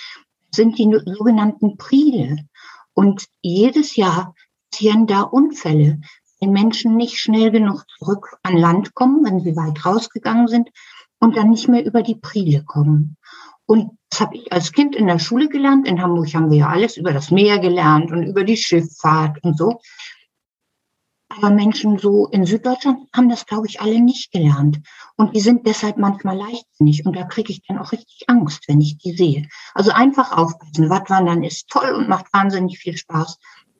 Sind 0.53 0.77
die 0.77 0.89
sogenannten 1.05 1.77
Priele. 1.77 2.37
Und 2.93 3.25
jedes 3.41 3.95
Jahr 3.95 4.33
passieren 4.71 5.05
da 5.05 5.21
Unfälle, 5.21 5.99
wenn 6.39 6.51
Menschen 6.51 6.95
nicht 6.95 7.17
schnell 7.17 7.51
genug 7.51 7.85
zurück 7.97 8.37
an 8.43 8.57
Land 8.57 8.93
kommen, 8.93 9.25
wenn 9.25 9.41
sie 9.41 9.55
weit 9.55 9.85
rausgegangen 9.85 10.47
sind 10.47 10.69
und 11.19 11.35
dann 11.37 11.49
nicht 11.49 11.67
mehr 11.67 11.85
über 11.85 12.03
die 12.03 12.15
Priele 12.15 12.63
kommen. 12.63 13.17
Und 13.65 13.97
das 14.09 14.21
habe 14.21 14.37
ich 14.37 14.51
als 14.51 14.71
Kind 14.71 14.95
in 14.95 15.07
der 15.07 15.19
Schule 15.19 15.49
gelernt. 15.49 15.87
In 15.87 16.01
Hamburg 16.01 16.33
haben 16.33 16.51
wir 16.51 16.57
ja 16.57 16.69
alles 16.69 16.97
über 16.97 17.11
das 17.11 17.31
Meer 17.31 17.59
gelernt 17.59 18.11
und 18.11 18.23
über 18.23 18.43
die 18.43 18.57
Schifffahrt 18.57 19.43
und 19.43 19.57
so. 19.57 19.79
Aber 21.29 21.49
Menschen 21.49 21.97
so 21.97 22.27
in 22.27 22.45
Süddeutschland 22.45 23.09
haben 23.13 23.29
das, 23.29 23.45
glaube 23.45 23.67
ich, 23.67 23.81
alle 23.81 23.99
nicht 23.99 24.31
gelernt. 24.31 24.79
Und 25.17 25.35
die 25.35 25.41
sind 25.41 25.65
deshalb 25.67 25.97
manchmal 25.97 26.37
leichtsinnig. 26.37 27.05
Und 27.05 27.15
da 27.15 27.23
kriege 27.23 27.51
ich 27.51 27.61
dann 27.67 27.79
auch 27.79 27.91
richtig 27.91 28.23
Angst, 28.27 28.67
wenn 28.67 28.79
ich 28.79 28.97
die 28.99 29.13
sehe. 29.13 29.47
Also 29.73 29.91
einfach 29.91 30.31
aufpassen. 30.31 30.89
Wattwandern 30.89 31.43
ist 31.43 31.67
toll 31.67 31.91
und 31.91 32.07
macht 32.07 32.31
wahnsinnig 32.31 32.77
viel 32.77 32.95
Spaß 32.95 33.37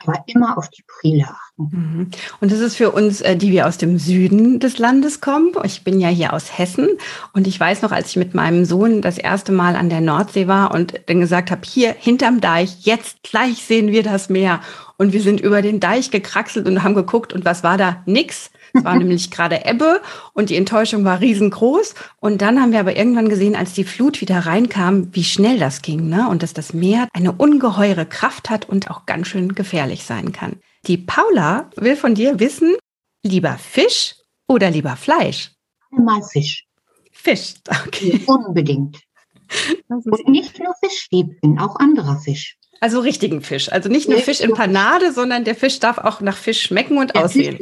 aber 0.08 0.24
immer 0.28 0.58
auf 0.58 0.70
die 0.70 0.84
Prile 0.88 1.26
achten. 1.26 1.46
Mhm. 1.58 2.12
Und 2.42 2.52
das 2.52 2.60
ist 2.60 2.76
für 2.76 2.92
uns, 2.92 3.22
äh, 3.22 3.36
die 3.36 3.52
wir 3.52 3.68
aus 3.68 3.78
dem 3.78 3.98
Süden 3.98 4.60
des 4.60 4.78
Landes 4.78 5.22
kommen. 5.22 5.52
Ich 5.64 5.84
bin 5.84 6.00
ja 6.00 6.10
hier 6.10 6.34
aus 6.34 6.58
Hessen 6.58 6.90
und 7.34 7.48
ich 7.48 7.60
weiß 7.60 7.82
noch, 7.82 7.92
als 7.92 8.10
ich 8.10 8.16
mit 8.18 8.34
meinem 8.34 8.66
Sohn 8.66 9.02
das 9.02 9.18
erste 9.18 9.52
Mal 9.52 9.76
an 9.76 9.90
der 9.90 10.02
Nordsee 10.02 10.48
war 10.48 10.74
und 10.74 11.00
dann 11.08 11.20
gesagt 11.20 11.52
habe, 11.52 11.62
hier 11.66 11.96
hinterm 11.98 12.42
Deich, 12.42 12.86
jetzt 12.86 13.24
gleich 13.24 13.64
sehen 13.64 13.92
wir 13.92 14.04
das 14.04 14.30
Meer. 14.30 14.62
Und 14.98 15.14
wir 15.14 15.22
sind 15.22 15.42
über 15.42 15.62
den 15.62 15.80
Deich 15.80 16.12
gekraxelt 16.12 16.68
und 16.68 16.84
haben 16.84 16.96
geguckt 16.96 17.34
und 17.34 17.46
was 17.46 17.64
war 17.64 17.78
da? 17.78 18.04
Nix. 18.06 18.50
Es 18.76 18.84
war 18.84 18.98
nämlich 18.98 19.32
gerade 19.32 19.66
Ebbe 19.66 20.02
und 20.34 20.50
die 20.50 20.56
Enttäuschung 20.56 21.06
war 21.06 21.22
riesengroß. 21.22 21.96
Und 22.20 22.42
dann 22.42 22.62
haben 22.62 22.72
wir 22.72 22.80
aber 22.80 22.96
irgendwann 22.96 23.30
gesehen, 23.30 23.56
als 23.56 23.74
die 23.74 23.84
Flut 23.84 24.22
wieder 24.22 24.40
reinkam, 24.40 25.14
wie 25.14 25.24
schnell 25.24 25.58
das 25.60 25.82
ging, 25.82 26.10
ne? 26.10 26.28
Und 26.30 26.44
dass 26.44 26.54
das 26.54 26.74
Meer 26.74 27.08
eine 27.14 27.32
ungeheure 27.32 28.06
Kraft 28.06 28.50
hat 28.50 28.68
und 28.68 28.92
auch 28.92 29.06
ganz 29.06 29.28
schön 29.28 29.56
gefährlich 29.56 30.04
sein 30.04 30.32
kann. 30.32 30.60
Die 30.88 30.98
Paula 30.98 31.70
will 31.76 31.96
von 31.96 32.16
dir 32.16 32.40
wissen, 32.40 32.76
lieber 33.24 33.58
Fisch 33.58 34.16
oder 34.48 34.70
lieber 34.70 34.96
Fleisch? 34.96 35.52
Mal 35.92 36.22
Fisch. 36.22 36.66
Fisch, 37.12 37.56
okay. 37.88 38.22
Unbedingt. 38.28 39.00
Und 39.88 40.28
nicht 40.28 40.60
nur 40.60 40.74
Fischstäbchen, 40.84 41.60
auch 41.60 41.76
anderer 41.78 42.20
Fisch. 42.20 42.58
Also 42.82 43.00
richtigen 43.00 43.42
Fisch. 43.42 43.72
Also 43.72 43.90
nicht 43.90 44.10
nur 44.10 44.20
Fisch 44.20 44.42
in 44.42 44.54
Panade, 44.54 45.12
sondern 45.14 45.44
der 45.44 45.56
Fisch 45.56 45.80
darf 45.80 45.98
auch 45.98 46.22
nach 46.22 46.38
Fisch 46.38 46.62
schmecken 46.62 46.98
und 46.98 47.16
aussehen. 47.16 47.58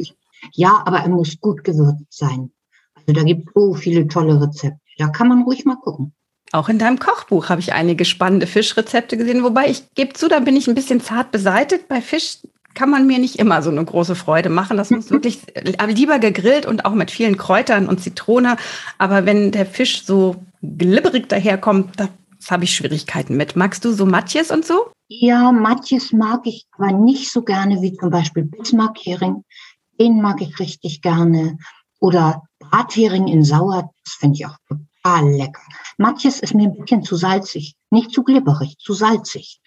Ja, 0.52 0.82
aber 0.84 0.98
er 0.98 1.08
muss 1.08 1.40
gut 1.40 1.64
gewürzt 1.64 2.06
sein. 2.10 2.50
Also 2.94 3.12
da 3.12 3.22
gibt 3.22 3.48
es 3.48 3.54
so 3.54 3.74
viele 3.74 4.06
tolle 4.08 4.40
Rezepte. 4.40 4.80
Da 4.98 5.08
kann 5.08 5.28
man 5.28 5.42
ruhig 5.42 5.64
mal 5.64 5.76
gucken. 5.76 6.14
Auch 6.52 6.68
in 6.68 6.78
deinem 6.78 6.98
Kochbuch 6.98 7.48
habe 7.48 7.60
ich 7.60 7.72
einige 7.72 8.04
spannende 8.04 8.46
Fischrezepte 8.46 9.16
gesehen, 9.16 9.42
wobei 9.42 9.68
ich 9.68 9.92
gebe 9.94 10.12
zu, 10.12 10.28
da 10.28 10.38
bin 10.38 10.56
ich 10.56 10.68
ein 10.68 10.74
bisschen 10.74 11.00
zart 11.00 11.32
beseitigt. 11.32 11.88
Bei 11.88 12.00
Fisch 12.00 12.38
kann 12.74 12.90
man 12.90 13.06
mir 13.06 13.18
nicht 13.18 13.36
immer 13.36 13.62
so 13.62 13.70
eine 13.70 13.84
große 13.84 14.14
Freude 14.14 14.50
machen. 14.50 14.76
Das 14.76 14.90
muss 14.90 15.10
wirklich 15.10 15.40
lieber 15.86 16.18
gegrillt 16.18 16.66
und 16.66 16.84
auch 16.84 16.94
mit 16.94 17.10
vielen 17.10 17.36
Kräutern 17.36 17.88
und 17.88 18.00
Zitrone. 18.00 18.56
Aber 18.98 19.26
wenn 19.26 19.50
der 19.50 19.66
Fisch 19.66 20.04
so 20.04 20.36
glibberig 20.62 21.28
daherkommt, 21.28 21.98
da 21.98 22.08
habe 22.50 22.64
ich 22.64 22.74
Schwierigkeiten 22.74 23.36
mit. 23.36 23.56
Magst 23.56 23.84
du 23.84 23.92
so 23.92 24.06
Matjes 24.06 24.50
und 24.50 24.64
so? 24.64 24.90
Ja, 25.08 25.50
Matjes 25.52 26.12
mag 26.12 26.40
ich 26.44 26.66
aber 26.76 26.92
nicht 26.92 27.30
so 27.30 27.42
gerne 27.42 27.80
wie 27.82 27.94
zum 27.94 28.10
Beispiel 28.10 28.44
Bismarckhering. 28.44 29.44
Den 29.98 30.20
mag 30.20 30.40
ich 30.40 30.58
richtig 30.58 31.02
gerne. 31.02 31.58
Oder 32.00 32.42
Brathering 32.58 33.28
in 33.28 33.44
Sauer, 33.44 33.90
das 34.04 34.14
finde 34.14 34.36
ich 34.36 34.46
auch 34.46 34.56
total 34.68 35.30
lecker. 35.30 35.62
Manches 35.96 36.40
ist 36.40 36.54
mir 36.54 36.68
ein 36.68 36.76
bisschen 36.76 37.02
zu 37.02 37.16
salzig, 37.16 37.76
nicht 37.90 38.10
zu 38.12 38.24
glibberig, 38.24 38.76
zu 38.78 38.92
salzig. 38.92 39.60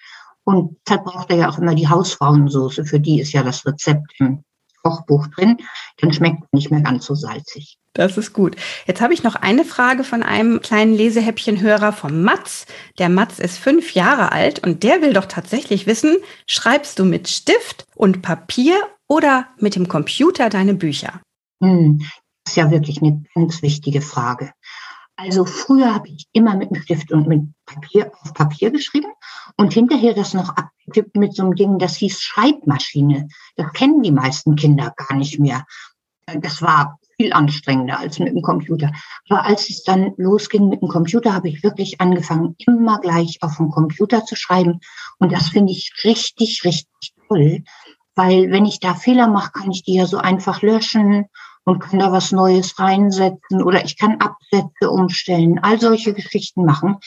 Und 0.43 0.77
deshalb 0.87 1.05
braucht 1.05 1.29
er 1.29 1.37
ja 1.37 1.49
auch 1.49 1.57
immer 1.57 1.75
die 1.75 1.89
Hausfrauensoße, 1.89 2.85
für 2.85 2.99
die 2.99 3.19
ist 3.19 3.33
ja 3.33 3.43
das 3.43 3.65
Rezept 3.65 4.13
im 4.19 4.43
Kochbuch 4.87 5.27
drin. 5.27 5.57
Dann 5.97 6.13
schmeckt 6.13 6.43
es 6.43 6.53
nicht 6.53 6.71
mehr 6.71 6.81
ganz 6.81 7.05
so 7.05 7.15
salzig. 7.15 7.77
Das 7.93 8.17
ist 8.17 8.31
gut. 8.31 8.55
Jetzt 8.85 9.01
habe 9.01 9.13
ich 9.13 9.23
noch 9.23 9.35
eine 9.35 9.65
Frage 9.65 10.03
von 10.03 10.21
einem 10.23 10.61
kleinen 10.61 10.93
Lesehäppchenhörer 10.93 11.91
vom 11.93 12.21
Matz. 12.21 12.67
Der 12.99 13.09
Matz 13.09 13.39
ist 13.39 13.57
fünf 13.57 13.93
Jahre 13.93 14.31
alt 14.31 14.65
und 14.65 14.83
der 14.83 15.01
will 15.01 15.13
doch 15.13 15.25
tatsächlich 15.25 15.87
wissen, 15.87 16.15
schreibst 16.45 16.99
du 16.99 17.05
mit 17.05 17.27
Stift 17.27 17.85
und 17.95 18.21
Papier 18.21 18.75
oder 19.07 19.47
mit 19.57 19.75
dem 19.75 19.87
Computer 19.87 20.49
deine 20.49 20.75
Bücher? 20.75 21.21
Hm. 21.61 21.99
Das 22.43 22.53
ist 22.53 22.57
ja 22.57 22.71
wirklich 22.71 23.01
eine 23.01 23.23
ganz 23.33 23.61
wichtige 23.61 24.01
Frage. 24.01 24.51
Also 25.15 25.45
früher 25.45 25.95
habe 25.95 26.07
ich 26.09 26.27
immer 26.31 26.55
mit 26.55 26.69
dem 26.69 26.81
Stift 26.81 27.11
und 27.11 27.27
mit 27.27 27.41
Papier 27.67 28.11
auf 28.21 28.33
Papier 28.33 28.71
geschrieben 28.71 29.11
und 29.57 29.73
hinterher 29.73 30.13
das 30.13 30.33
noch 30.33 30.49
abgetippt 30.55 31.15
mit 31.15 31.35
so 31.35 31.43
einem 31.43 31.55
Ding, 31.55 31.77
das 31.77 31.95
hieß 31.97 32.19
Schreibmaschine. 32.19 33.27
Das 33.55 33.71
kennen 33.73 34.01
die 34.01 34.11
meisten 34.11 34.55
Kinder 34.55 34.93
gar 34.95 35.15
nicht 35.15 35.39
mehr. 35.39 35.65
Das 36.25 36.61
war 36.61 36.99
viel 37.17 37.33
anstrengender 37.33 37.99
als 37.99 38.19
mit 38.19 38.29
dem 38.29 38.41
Computer. 38.41 38.91
Aber 39.29 39.45
als 39.45 39.69
es 39.69 39.83
dann 39.83 40.13
losging 40.17 40.69
mit 40.69 40.81
dem 40.81 40.89
Computer, 40.89 41.33
habe 41.33 41.49
ich 41.49 41.63
wirklich 41.63 41.99
angefangen, 41.99 42.55
immer 42.65 42.99
gleich 42.99 43.37
auf 43.41 43.57
dem 43.57 43.69
Computer 43.69 44.23
zu 44.25 44.35
schreiben. 44.35 44.79
Und 45.19 45.31
das 45.31 45.49
finde 45.49 45.73
ich 45.73 45.91
richtig, 46.03 46.63
richtig 46.63 47.13
toll, 47.27 47.63
weil 48.15 48.51
wenn 48.51 48.65
ich 48.65 48.79
da 48.79 48.95
Fehler 48.95 49.27
mache, 49.27 49.51
kann 49.51 49.71
ich 49.71 49.83
die 49.83 49.95
ja 49.95 50.05
so 50.05 50.17
einfach 50.17 50.61
löschen 50.61 51.25
und 51.65 51.79
kann 51.79 51.99
da 51.99 52.11
was 52.11 52.31
Neues 52.31 52.79
reinsetzen 52.79 53.61
oder 53.61 53.83
ich 53.83 53.97
kann 53.97 54.21
Absätze 54.21 54.89
umstellen, 54.89 55.59
all 55.61 55.79
solche 55.79 56.13
Geschichten 56.13 56.65
machen. 56.65 56.97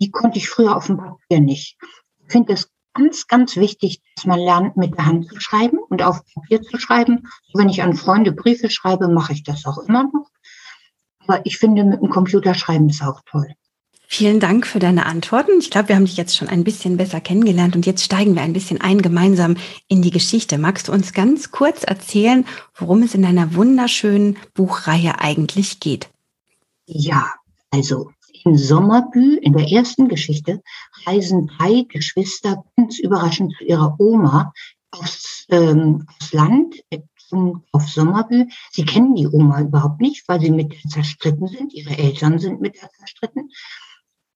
Die 0.00 0.10
konnte 0.10 0.38
ich 0.38 0.48
früher 0.48 0.76
auf 0.76 0.86
dem 0.86 0.98
Papier 0.98 1.40
nicht. 1.40 1.76
Ich 2.24 2.32
finde 2.32 2.52
es 2.52 2.70
ganz, 2.94 3.26
ganz 3.26 3.56
wichtig, 3.56 4.00
dass 4.14 4.26
man 4.26 4.40
lernt, 4.40 4.76
mit 4.76 4.96
der 4.96 5.06
Hand 5.06 5.28
zu 5.28 5.40
schreiben 5.40 5.78
und 5.88 6.02
auf 6.02 6.22
Papier 6.34 6.62
zu 6.62 6.78
schreiben. 6.78 7.28
Wenn 7.54 7.68
ich 7.68 7.82
an 7.82 7.94
Freunde 7.94 8.32
Briefe 8.32 8.70
schreibe, 8.70 9.08
mache 9.08 9.32
ich 9.32 9.42
das 9.42 9.66
auch 9.66 9.78
immer 9.78 10.04
noch. 10.04 10.30
Aber 11.26 11.44
ich 11.44 11.58
finde, 11.58 11.84
mit 11.84 12.00
dem 12.00 12.10
Computer 12.10 12.54
schreiben 12.54 12.88
ist 12.88 13.02
auch 13.02 13.20
toll. 13.26 13.48
Vielen 14.08 14.38
Dank 14.38 14.66
für 14.68 14.78
deine 14.78 15.04
Antworten. 15.04 15.58
Ich 15.58 15.70
glaube, 15.70 15.88
wir 15.88 15.96
haben 15.96 16.04
dich 16.04 16.16
jetzt 16.16 16.36
schon 16.36 16.48
ein 16.48 16.62
bisschen 16.62 16.96
besser 16.96 17.20
kennengelernt 17.20 17.74
und 17.74 17.86
jetzt 17.86 18.04
steigen 18.04 18.36
wir 18.36 18.42
ein 18.42 18.52
bisschen 18.52 18.80
ein 18.80 19.02
gemeinsam 19.02 19.56
in 19.88 20.00
die 20.00 20.12
Geschichte. 20.12 20.58
Magst 20.58 20.86
du 20.86 20.92
uns 20.92 21.12
ganz 21.12 21.50
kurz 21.50 21.82
erzählen, 21.82 22.46
worum 22.76 23.02
es 23.02 23.14
in 23.14 23.22
deiner 23.22 23.54
wunderschönen 23.54 24.36
Buchreihe 24.54 25.18
eigentlich 25.20 25.80
geht? 25.80 26.08
Ja, 26.86 27.34
also 27.72 28.12
in 28.46 28.56
Sommerbü, 28.56 29.36
in 29.36 29.52
der 29.52 29.70
ersten 29.70 30.08
Geschichte, 30.08 30.62
reisen 31.04 31.48
drei 31.48 31.84
Geschwister 31.88 32.64
ganz 32.76 32.98
überraschend 32.98 33.54
zu 33.56 33.64
ihrer 33.64 33.96
Oma 33.98 34.52
aufs, 34.90 35.46
ähm, 35.50 36.06
aufs 36.06 36.32
Land, 36.32 36.76
zum, 37.28 37.64
auf 37.72 37.88
Sommerbü. 37.88 38.46
Sie 38.70 38.84
kennen 38.84 39.14
die 39.14 39.26
Oma 39.26 39.60
überhaupt 39.60 40.00
nicht, 40.00 40.26
weil 40.28 40.40
sie 40.40 40.50
mit 40.50 40.72
der 40.72 40.90
zerstritten 40.90 41.48
sind. 41.48 41.74
Ihre 41.74 41.98
Eltern 41.98 42.38
sind 42.38 42.60
mit 42.60 42.80
der 42.80 42.90
zerstritten. 42.90 43.50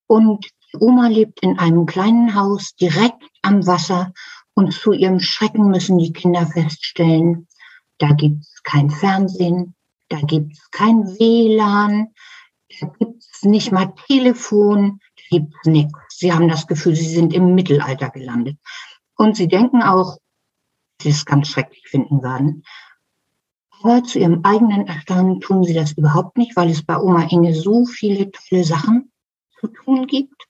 Und 0.07 0.45
die 0.73 0.79
Oma 0.79 1.09
lebt 1.09 1.41
in 1.41 1.59
einem 1.59 1.87
kleinen 1.87 2.35
Haus 2.35 2.75
direkt 2.75 3.23
am 3.43 3.67
Wasser 3.67 4.13
und 4.55 4.73
zu 4.73 4.93
ihrem 4.93 5.21
Schrecken 5.21 5.69
müssen 5.71 5.99
die 5.99 6.13
Kinder 6.13 6.47
feststellen, 6.47 7.47
da 7.99 8.13
gibt 8.13 8.43
es 8.43 8.63
kein 8.63 8.91
Fernsehen, 8.91 9.75
da 10.09 10.21
gibt 10.21 10.53
es 10.53 10.71
kein 10.71 11.07
WLAN, 11.07 12.09
gibt 12.99 13.23
es 13.23 13.43
nicht 13.43 13.73
mal 13.73 13.93
Telefon, 14.07 15.01
gibt 15.31 15.55
es 15.63 15.67
nichts. 15.67 15.99
Sie 16.09 16.33
haben 16.33 16.49
das 16.49 16.67
Gefühl, 16.67 16.95
sie 16.95 17.09
sind 17.09 17.33
im 17.33 17.55
Mittelalter 17.55 18.11
gelandet. 18.11 18.59
Und 19.17 19.37
sie 19.37 19.49
denken 19.49 19.83
auch, 19.83 20.19
sie 21.01 21.11
es 21.11 21.25
ganz 21.25 21.49
schrecklich 21.49 21.89
finden 21.89 22.23
werden. 22.23 22.65
Aber 23.83 24.03
zu 24.05 24.19
ihrem 24.19 24.41
eigenen 24.45 24.87
Erstaunen 24.87 25.41
tun 25.41 25.65
sie 25.65 25.75
das 25.75 25.93
überhaupt 25.93 26.37
nicht, 26.37 26.57
weil 26.57 26.71
es 26.71 26.85
bei 26.85 26.99
Oma 26.99 27.27
Inge 27.31 27.55
so 27.55 27.87
viele 27.87 28.31
tolle 28.31 28.65
Sachen 28.65 29.11
zu 29.59 29.69
tun 29.69 30.07
gibt 30.07 30.47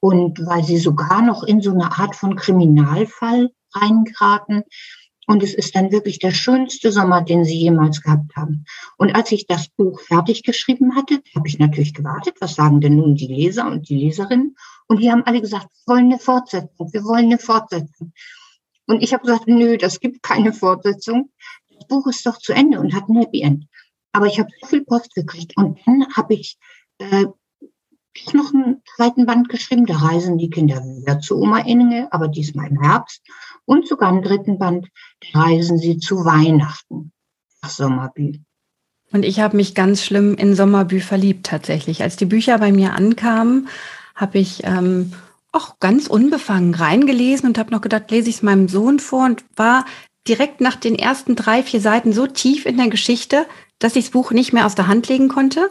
und 0.00 0.44
weil 0.46 0.64
sie 0.64 0.78
sogar 0.78 1.22
noch 1.22 1.44
in 1.44 1.60
so 1.60 1.70
eine 1.70 1.92
Art 1.98 2.16
von 2.16 2.34
Kriminalfall 2.34 3.52
reingeraten. 3.72 4.64
Und 5.32 5.42
es 5.42 5.54
ist 5.54 5.74
dann 5.74 5.90
wirklich 5.92 6.18
der 6.18 6.32
schönste 6.32 6.92
Sommer, 6.92 7.22
den 7.22 7.42
sie 7.46 7.56
jemals 7.56 8.02
gehabt 8.02 8.36
haben. 8.36 8.66
Und 8.98 9.14
als 9.14 9.32
ich 9.32 9.46
das 9.46 9.66
Buch 9.68 9.98
fertig 9.98 10.42
geschrieben 10.42 10.94
hatte, 10.94 11.22
habe 11.34 11.48
ich 11.48 11.58
natürlich 11.58 11.94
gewartet, 11.94 12.34
was 12.40 12.54
sagen 12.54 12.82
denn 12.82 12.96
nun 12.96 13.14
die 13.14 13.28
Leser 13.28 13.66
und 13.66 13.88
die 13.88 13.96
Leserinnen? 13.96 14.56
Und 14.88 15.00
die 15.00 15.10
haben 15.10 15.22
alle 15.24 15.40
gesagt, 15.40 15.68
wir 15.86 15.94
wollen 15.94 16.12
eine 16.12 16.18
Fortsetzung, 16.18 16.92
wir 16.92 17.02
wollen 17.04 17.24
eine 17.24 17.38
Fortsetzung. 17.38 18.12
Und 18.86 19.02
ich 19.02 19.14
habe 19.14 19.24
gesagt, 19.24 19.48
nö, 19.48 19.78
das 19.78 20.00
gibt 20.00 20.22
keine 20.22 20.52
Fortsetzung. 20.52 21.30
Das 21.70 21.86
Buch 21.88 22.06
ist 22.08 22.26
doch 22.26 22.36
zu 22.36 22.52
Ende 22.52 22.78
und 22.78 22.92
hat 22.92 23.08
ein 23.08 23.16
Happy 23.16 23.40
End. 23.40 23.64
Aber 24.12 24.26
ich 24.26 24.38
habe 24.38 24.50
so 24.60 24.66
viel 24.66 24.84
Post 24.84 25.14
gekriegt. 25.14 25.56
Und 25.56 25.78
dann 25.86 26.08
habe 26.14 26.34
ich 26.34 26.58
äh, 26.98 27.24
ich 28.14 28.34
noch 28.34 28.52
einen 28.52 28.82
zweiten 28.96 29.26
Band 29.26 29.48
geschrieben, 29.48 29.86
da 29.86 29.96
reisen 29.96 30.38
die 30.38 30.50
Kinder 30.50 30.76
wieder 30.76 31.20
zu 31.20 31.38
Oma 31.38 31.60
Inge, 31.60 32.08
aber 32.10 32.28
diesmal 32.28 32.68
im 32.68 32.80
Herbst. 32.80 33.22
Und 33.64 33.88
sogar 33.88 34.10
einen 34.10 34.22
dritten 34.22 34.58
Band, 34.58 34.88
da 35.32 35.40
reisen 35.40 35.78
sie 35.78 35.98
zu 35.98 36.24
Weihnachten 36.24 37.12
nach 37.62 37.70
Sommerbü. 37.70 38.38
Und 39.12 39.24
ich 39.24 39.40
habe 39.40 39.56
mich 39.56 39.74
ganz 39.74 40.02
schlimm 40.02 40.34
in 40.34 40.54
Sommerbü 40.54 41.00
verliebt 41.00 41.46
tatsächlich. 41.46 42.02
Als 42.02 42.16
die 42.16 42.24
Bücher 42.24 42.58
bei 42.58 42.72
mir 42.72 42.94
ankamen, 42.94 43.68
habe 44.14 44.38
ich 44.38 44.62
ähm, 44.64 45.12
auch 45.52 45.78
ganz 45.80 46.06
unbefangen 46.06 46.74
reingelesen 46.74 47.48
und 47.48 47.58
habe 47.58 47.70
noch 47.70 47.82
gedacht, 47.82 48.10
lese 48.10 48.30
ich 48.30 48.36
es 48.36 48.42
meinem 48.42 48.68
Sohn 48.68 48.98
vor 48.98 49.26
und 49.26 49.44
war 49.54 49.84
direkt 50.26 50.60
nach 50.60 50.76
den 50.76 50.94
ersten 50.94 51.36
drei, 51.36 51.62
vier 51.62 51.80
Seiten 51.80 52.12
so 52.12 52.26
tief 52.26 52.64
in 52.64 52.78
der 52.78 52.88
Geschichte, 52.88 53.46
dass 53.78 53.96
ich 53.96 54.04
das 54.04 54.12
Buch 54.12 54.30
nicht 54.30 54.52
mehr 54.52 54.66
aus 54.66 54.74
der 54.74 54.86
Hand 54.86 55.08
legen 55.08 55.28
konnte. 55.28 55.70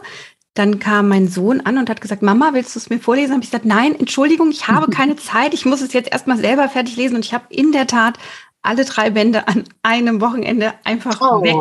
Dann 0.54 0.78
kam 0.78 1.08
mein 1.08 1.28
Sohn 1.28 1.60
an 1.62 1.78
und 1.78 1.88
hat 1.88 2.00
gesagt, 2.00 2.22
Mama, 2.22 2.50
willst 2.52 2.74
du 2.74 2.78
es 2.78 2.90
mir 2.90 2.98
vorlesen? 2.98 3.32
Habe 3.32 3.42
ich 3.42 3.50
gesagt, 3.50 3.64
nein, 3.64 3.94
Entschuldigung, 3.98 4.50
ich 4.50 4.68
habe 4.68 4.90
keine 4.90 5.16
Zeit. 5.16 5.54
Ich 5.54 5.64
muss 5.64 5.80
es 5.80 5.92
jetzt 5.92 6.12
erstmal 6.12 6.36
selber 6.36 6.68
fertig 6.68 6.96
lesen. 6.96 7.16
Und 7.16 7.24
ich 7.24 7.32
habe 7.32 7.44
in 7.48 7.72
der 7.72 7.86
Tat 7.86 8.18
alle 8.60 8.84
drei 8.84 9.10
Bände 9.10 9.48
an 9.48 9.64
einem 9.82 10.20
Wochenende 10.20 10.74
einfach 10.84 11.20
oh. 11.20 11.42
weg. 11.42 11.56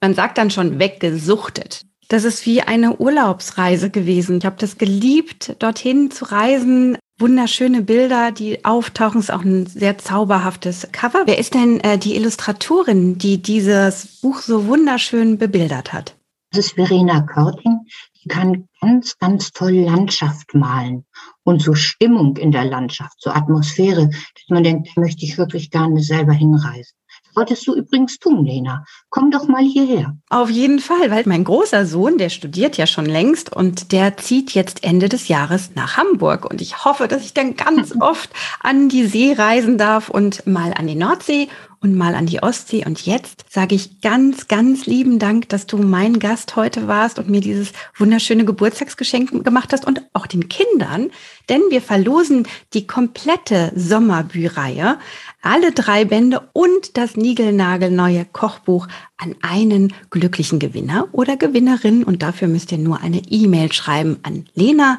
Man 0.00 0.14
sagt 0.14 0.38
dann 0.38 0.50
schon 0.50 0.78
weggesuchtet. 0.78 1.82
Das 2.08 2.22
ist 2.22 2.46
wie 2.46 2.62
eine 2.62 2.96
Urlaubsreise 2.98 3.90
gewesen. 3.90 4.38
Ich 4.38 4.46
habe 4.46 4.56
das 4.58 4.78
geliebt, 4.78 5.56
dorthin 5.58 6.12
zu 6.12 6.26
reisen. 6.26 6.96
Wunderschöne 7.18 7.82
Bilder, 7.82 8.30
die 8.30 8.64
auftauchen. 8.64 9.20
Ist 9.20 9.32
auch 9.32 9.42
ein 9.42 9.66
sehr 9.66 9.98
zauberhaftes 9.98 10.88
Cover. 10.92 11.22
Wer 11.24 11.38
ist 11.38 11.54
denn 11.54 11.80
äh, 11.80 11.98
die 11.98 12.14
Illustratorin, 12.14 13.18
die 13.18 13.42
dieses 13.42 14.20
Buch 14.20 14.38
so 14.38 14.66
wunderschön 14.66 15.38
bebildert 15.38 15.92
hat? 15.92 16.14
Das 16.52 16.66
ist 16.66 16.74
Verena 16.74 17.22
Körting 17.22 17.80
kann 18.28 18.68
ganz, 18.80 19.18
ganz 19.18 19.52
toll 19.52 19.72
Landschaft 19.72 20.54
malen 20.54 21.04
und 21.44 21.62
so 21.62 21.74
Stimmung 21.74 22.36
in 22.36 22.52
der 22.52 22.64
Landschaft, 22.64 23.16
so 23.18 23.30
Atmosphäre, 23.30 24.08
dass 24.08 24.48
man 24.48 24.64
denkt, 24.64 24.88
da 24.94 25.00
möchte 25.00 25.24
ich 25.24 25.38
wirklich 25.38 25.70
gerne 25.70 26.02
selber 26.02 26.32
hinreisen. 26.32 26.96
Das 27.24 27.36
wolltest 27.36 27.66
du 27.66 27.74
übrigens 27.74 28.18
tun, 28.18 28.44
Lena. 28.44 28.84
Komm 29.10 29.30
doch 29.30 29.46
mal 29.46 29.62
hierher. 29.62 30.16
Auf 30.28 30.50
jeden 30.50 30.80
Fall, 30.80 31.10
weil 31.10 31.24
mein 31.26 31.44
großer 31.44 31.86
Sohn, 31.86 32.18
der 32.18 32.30
studiert 32.30 32.76
ja 32.76 32.86
schon 32.86 33.06
längst 33.06 33.54
und 33.54 33.92
der 33.92 34.16
zieht 34.16 34.52
jetzt 34.52 34.84
Ende 34.84 35.08
des 35.08 35.28
Jahres 35.28 35.70
nach 35.74 35.96
Hamburg. 35.96 36.48
Und 36.48 36.60
ich 36.60 36.84
hoffe, 36.84 37.08
dass 37.08 37.24
ich 37.24 37.34
dann 37.34 37.56
ganz 37.56 37.94
oft 38.00 38.30
an 38.60 38.88
die 38.88 39.06
See 39.06 39.32
reisen 39.32 39.78
darf 39.78 40.08
und 40.08 40.46
mal 40.46 40.72
an 40.74 40.86
die 40.86 40.94
Nordsee 40.94 41.48
und 41.80 41.94
mal 41.94 42.14
an 42.14 42.26
die 42.26 42.42
Ostsee. 42.42 42.84
Und 42.84 43.06
jetzt 43.06 43.44
sage 43.48 43.74
ich 43.74 44.00
ganz, 44.00 44.48
ganz 44.48 44.86
lieben 44.86 45.18
Dank, 45.18 45.48
dass 45.48 45.66
du 45.66 45.78
mein 45.78 46.18
Gast 46.18 46.56
heute 46.56 46.88
warst 46.88 47.18
und 47.18 47.28
mir 47.28 47.40
dieses 47.40 47.72
wunderschöne 47.96 48.44
Geburtstagsgeschenk 48.44 49.44
gemacht 49.44 49.72
hast 49.72 49.86
und 49.86 50.02
auch 50.12 50.26
den 50.26 50.48
Kindern, 50.48 51.10
denn 51.48 51.62
wir 51.70 51.80
verlosen 51.80 52.46
die 52.74 52.86
komplette 52.86 53.72
Sommerbüreihe, 53.76 54.98
alle 55.42 55.72
drei 55.72 56.04
Bände 56.04 56.48
und 56.52 56.96
das 56.96 57.16
niegelnagelneue 57.16 58.26
Kochbuch 58.32 58.88
an 59.16 59.34
einen 59.42 59.92
glücklichen 60.10 60.58
Gewinner 60.58 61.08
oder 61.12 61.36
Gewinnerin. 61.36 62.04
Und 62.04 62.22
dafür 62.22 62.48
müsst 62.48 62.72
ihr 62.72 62.78
nur 62.78 63.00
eine 63.00 63.22
E-Mail 63.28 63.72
schreiben 63.72 64.18
an 64.22 64.46
lena@ 64.54 64.98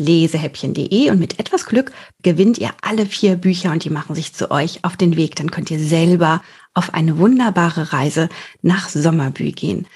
lesehäppchen.de 0.00 1.10
und 1.10 1.20
mit 1.20 1.38
etwas 1.38 1.66
Glück 1.66 1.92
gewinnt 2.22 2.58
ihr 2.58 2.70
alle 2.82 3.06
vier 3.06 3.36
Bücher 3.36 3.70
und 3.70 3.84
die 3.84 3.90
machen 3.90 4.16
sich 4.16 4.32
zu 4.34 4.50
euch 4.50 4.84
auf 4.84 4.96
den 4.96 5.16
Weg. 5.16 5.36
Dann 5.36 5.52
könnt 5.52 5.70
ihr 5.70 5.78
selber 5.78 6.42
auf 6.74 6.94
eine 6.94 7.18
wunderbare 7.18 7.92
Reise 7.92 8.28
nach 8.62 8.88
Sommerbü 8.88 9.52
gehen. 9.52 9.86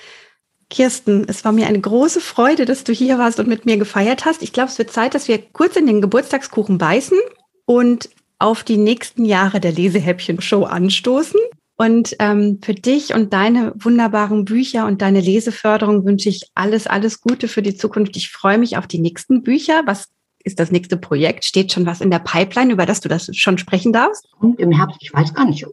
Kirsten, 0.70 1.25
es 1.28 1.44
war 1.44 1.52
mir 1.52 1.66
eine 1.66 1.80
große 1.80 2.20
Freude, 2.20 2.64
dass 2.64 2.84
du 2.84 2.92
hier 2.92 3.18
warst 3.18 3.38
und 3.38 3.49
mit 3.49 3.66
mir 3.66 3.76
gefeiert 3.76 4.25
hast. 4.25 4.42
Ich 4.42 4.52
glaube, 4.52 4.70
es 4.70 4.78
wird 4.78 4.92
Zeit, 4.92 5.14
dass 5.14 5.28
wir 5.28 5.38
kurz 5.38 5.76
in 5.76 5.87
den 5.87 6.00
Geburtstagskuchen 6.00 6.78
beißen 6.78 7.18
und 7.64 8.11
auf 8.38 8.64
die 8.64 8.76
nächsten 8.76 9.25
Jahre 9.25 9.61
der 9.61 9.73
Lesehäppchen-Show 9.73 10.64
anstoßen. 10.64 11.40
Und 11.76 12.14
ähm, 12.20 12.60
für 12.62 12.74
dich 12.74 13.14
und 13.14 13.32
deine 13.32 13.72
wunderbaren 13.76 14.44
Bücher 14.44 14.86
und 14.86 15.02
deine 15.02 15.20
Leseförderung 15.20 16.04
wünsche 16.04 16.28
ich 16.28 16.50
alles, 16.54 16.86
alles 16.86 17.20
Gute 17.20 17.48
für 17.48 17.62
die 17.62 17.74
Zukunft. 17.74 18.16
Ich 18.16 18.30
freue 18.30 18.58
mich 18.58 18.76
auf 18.76 18.86
die 18.86 19.00
nächsten 19.00 19.42
Bücher. 19.42 19.82
Was 19.84 20.08
ist 20.44 20.60
das 20.60 20.70
nächste 20.70 20.96
Projekt? 20.96 21.44
Steht 21.44 21.72
schon 21.72 21.86
was 21.86 22.00
in 22.00 22.10
der 22.10 22.20
Pipeline, 22.20 22.72
über 22.72 22.86
das 22.86 23.00
du 23.00 23.08
das 23.08 23.34
schon 23.34 23.58
sprechen 23.58 23.92
darfst? 23.92 24.28
Und 24.38 24.60
im 24.60 24.70
Herbst, 24.70 24.98
ich 25.00 25.12
weiß 25.12 25.34
gar 25.34 25.46
nicht. 25.46 25.66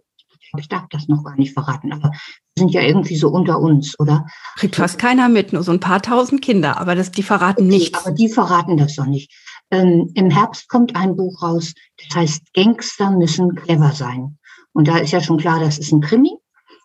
Ich 0.58 0.68
darf 0.68 0.88
das 0.90 1.08
noch 1.08 1.24
gar 1.24 1.38
nicht 1.38 1.54
verraten, 1.54 1.94
aber 1.94 2.12
wir 2.12 2.58
sind 2.58 2.72
ja 2.72 2.82
irgendwie 2.82 3.16
so 3.16 3.30
unter 3.30 3.60
uns, 3.60 3.98
oder? 4.00 4.26
Kriegt 4.58 4.76
fast 4.76 5.00
keiner 5.00 5.30
mit, 5.30 5.54
nur 5.54 5.64
so 5.64 5.72
ein 5.72 5.80
paar 5.80 6.02
tausend 6.02 6.42
Kinder, 6.42 6.78
aber 6.78 6.96
das, 6.96 7.12
die 7.12 7.24
verraten 7.24 7.68
okay, 7.68 7.72
nichts. 7.72 8.06
Aber 8.06 8.14
die 8.14 8.28
verraten 8.28 8.76
das 8.76 8.96
doch 8.96 9.06
nicht. 9.06 9.32
Ähm, 9.72 10.12
Im 10.16 10.30
Herbst 10.30 10.68
kommt 10.68 10.98
ein 10.98 11.16
Buch 11.16 11.42
raus, 11.42 11.74
das 11.98 12.18
heißt 12.18 12.54
Gangster 12.54 13.12
müssen 13.12 13.56
clever 13.56 13.92
sein. 13.94 14.38
Und 14.74 14.88
da 14.88 14.98
ist 14.98 15.12
ja 15.12 15.22
schon 15.22 15.38
klar, 15.38 15.60
das 15.60 15.78
ist 15.78 15.92
ein 15.92 16.02
Krimi. 16.02 16.38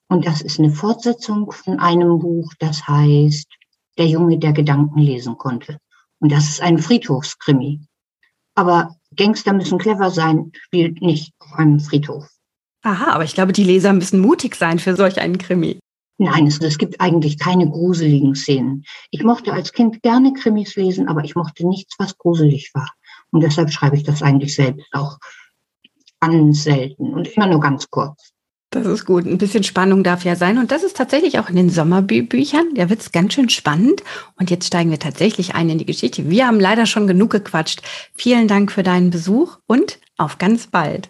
Und 0.09 0.27
das 0.27 0.41
ist 0.41 0.59
eine 0.59 0.71
Fortsetzung 0.71 1.51
von 1.51 1.81
einem 1.81 2.19
Buch, 2.19 2.53
das 2.59 2.87
heißt 2.87 3.49
Der 3.99 4.07
Junge, 4.07 4.39
der 4.39 4.53
Gedanken 4.53 5.01
lesen 5.01 5.37
konnte. 5.39 5.79
Und 6.21 6.31
das 6.31 6.49
ist 6.49 6.63
ein 6.63 6.79
Friedhofskrimi. 6.79 7.81
Aber 8.55 8.97
Gangster 9.15 9.53
müssen 9.53 9.79
clever 9.79 10.11
sein, 10.11 10.53
spielt 10.55 11.01
nicht 11.03 11.33
auf 11.39 11.53
einem 11.55 11.81
Friedhof. 11.81 12.29
Aha, 12.83 13.13
aber 13.13 13.25
ich 13.25 13.35
glaube, 13.35 13.53
die 13.53 13.65
Leser 13.65 13.93
müssen 13.93 14.21
mutig 14.21 14.55
sein 14.55 14.79
für 14.79 14.95
solch 14.95 15.21
einen 15.21 15.39
Krimi. 15.39 15.79
Nein, 16.19 16.47
es, 16.47 16.61
es 16.61 16.79
gibt 16.79 17.01
eigentlich 17.01 17.39
keine 17.39 17.69
gruseligen 17.69 18.35
Szenen. 18.35 18.85
Ich 19.11 19.23
mochte 19.23 19.53
als 19.53 19.73
Kind 19.73 20.03
gerne 20.03 20.33
Krimis 20.33 20.77
lesen, 20.77 21.09
aber 21.09 21.25
ich 21.25 21.35
mochte 21.35 21.67
nichts, 21.67 21.95
was 21.99 22.17
gruselig 22.17 22.71
war. 22.75 22.91
Und 23.31 23.43
deshalb 23.43 23.71
schreibe 23.71 23.97
ich 23.97 24.03
das 24.03 24.23
eigentlich 24.23 24.55
selbst 24.55 24.87
auch 24.93 25.19
ganz 26.21 26.65
selten 26.65 27.15
und 27.15 27.29
immer 27.29 27.47
nur 27.47 27.61
ganz 27.61 27.89
kurz. 27.91 28.33
Das 28.71 28.87
ist 28.87 29.07
gut. 29.07 29.27
Ein 29.27 29.39
bisschen 29.39 29.63
Spannung 29.63 30.03
darf 30.03 30.25
ja 30.25 30.37
sein. 30.37 30.59
Und 30.59 30.71
das 30.71 30.83
ist 30.83 30.97
tatsächlich 30.97 31.39
auch 31.39 31.49
in 31.49 31.57
den 31.57 31.71
Sommerbüchern. 31.71 32.75
Da 32.75 32.91
wird 32.91 33.01
es 33.01 33.13
ganz 33.13 33.33
schön 33.33 33.49
spannend. 33.49 34.03
Und 34.39 34.51
jetzt 34.51 34.67
steigen 34.67 34.91
wir 34.91 34.99
tatsächlich 34.99 35.55
ein 35.55 35.71
in 35.71 35.79
die 35.79 35.87
Geschichte. 35.87 36.29
Wir 36.29 36.47
haben 36.47 36.61
leider 36.61 36.85
schon 36.85 37.07
genug 37.07 37.31
gequatscht. 37.31 37.83
Vielen 38.15 38.49
Dank 38.49 38.73
für 38.73 38.83
deinen 38.83 39.11
Besuch 39.11 39.59
und 39.67 39.99
auf 40.19 40.39
ganz 40.39 40.67
bald. 40.67 41.09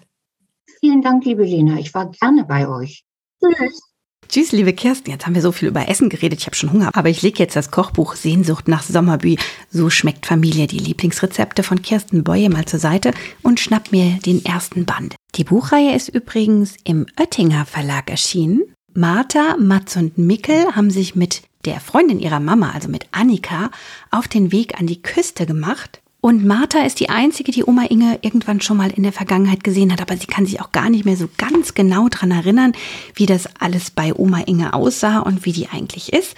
Vielen 0.81 1.03
Dank, 1.03 1.25
liebe 1.25 1.45
Lena. 1.45 1.79
Ich 1.79 1.95
war 1.95 2.11
gerne 2.11 2.45
bei 2.45 2.69
euch. 2.69 3.05
Tschüss. 3.43 3.86
Tschüss, 4.29 4.53
liebe 4.53 4.73
Kirsten. 4.73 5.11
Jetzt 5.11 5.27
haben 5.27 5.35
wir 5.35 5.43
so 5.43 5.53
viel 5.53 5.69
über 5.69 5.89
Essen 5.89 6.09
geredet. 6.09 6.41
Ich 6.41 6.47
habe 6.47 6.57
schon 6.57 6.73
Hunger. 6.73 6.91
Aber 6.95 7.09
ich 7.09 7.23
lege 7.23 7.39
jetzt 7.39 7.57
das 7.57 7.71
Kochbuch 7.71 8.17
Sehnsucht 8.17 8.69
nach 8.69 8.83
Sommerbü. 8.83 9.37
So 9.71 9.91
schmeckt 9.91 10.27
Familie 10.27 10.67
die 10.67 10.79
Lieblingsrezepte 10.79 11.63
von 11.63 11.83
Kirsten 11.83 12.25
Boye 12.25 12.49
mal 12.49 12.65
zur 12.65 12.81
Seite 12.81 13.13
und 13.43 13.61
schnapp 13.61 13.93
mir 13.93 14.19
den 14.25 14.45
ersten 14.45 14.85
Band. 14.85 15.15
Die 15.37 15.45
Buchreihe 15.45 15.95
ist 15.95 16.09
übrigens 16.09 16.75
im 16.85 17.07
Oettinger 17.19 17.67
Verlag 17.67 18.11
erschienen. 18.11 18.63
Martha, 18.95 19.57
Mats 19.59 19.97
und 19.97 20.19
Mickel 20.19 20.75
haben 20.75 20.91
sich 20.91 21.15
mit 21.15 21.43
der 21.65 21.81
Freundin 21.81 22.21
ihrer 22.21 22.41
Mama, 22.41 22.71
also 22.71 22.89
mit 22.89 23.07
Annika, 23.13 23.71
auf 24.11 24.29
den 24.29 24.53
Weg 24.53 24.81
an 24.81 24.87
die 24.87 25.03
Küste 25.03 25.47
gemacht 25.47 26.01
und 26.27 26.45
Martha 26.45 26.81
ist 26.81 26.99
die 26.99 27.09
einzige, 27.09 27.53
die 27.53 27.63
Oma 27.63 27.85
Inge 27.85 28.19
irgendwann 28.21 28.61
schon 28.61 28.79
mal 28.79 28.91
in 28.91 29.05
der 29.05 29.13
Vergangenheit 29.13 29.63
gesehen 29.63 29.93
hat, 29.93 30.03
aber 30.03 30.17
sie 30.17 30.27
kann 30.27 30.45
sich 30.45 30.61
auch 30.61 30.73
gar 30.73 30.91
nicht 30.91 31.05
mehr 31.05 31.17
so 31.17 31.29
ganz 31.37 31.75
genau 31.75 32.09
dran 32.09 32.33
erinnern, 32.33 32.73
wie 33.15 33.27
das 33.27 33.47
alles 33.61 33.93
bei 33.93 34.13
Oma 34.13 34.41
Inge 34.41 34.75
aussah 34.75 35.21
und 35.21 35.45
wie 35.45 35.53
die 35.53 35.69
eigentlich 35.69 36.13
ist. 36.13 36.35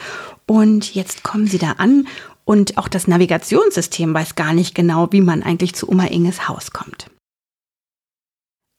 Und 0.46 0.94
jetzt 0.94 1.22
kommen 1.22 1.46
sie 1.46 1.56
da 1.56 1.76
an 1.78 2.06
und 2.44 2.76
auch 2.76 2.86
das 2.86 3.08
Navigationssystem 3.08 4.12
weiß 4.12 4.34
gar 4.34 4.52
nicht 4.52 4.74
genau, 4.74 5.10
wie 5.10 5.22
man 5.22 5.42
eigentlich 5.42 5.74
zu 5.74 5.88
Oma 5.88 6.04
Inges 6.04 6.48
Haus 6.48 6.72
kommt. 6.72 7.10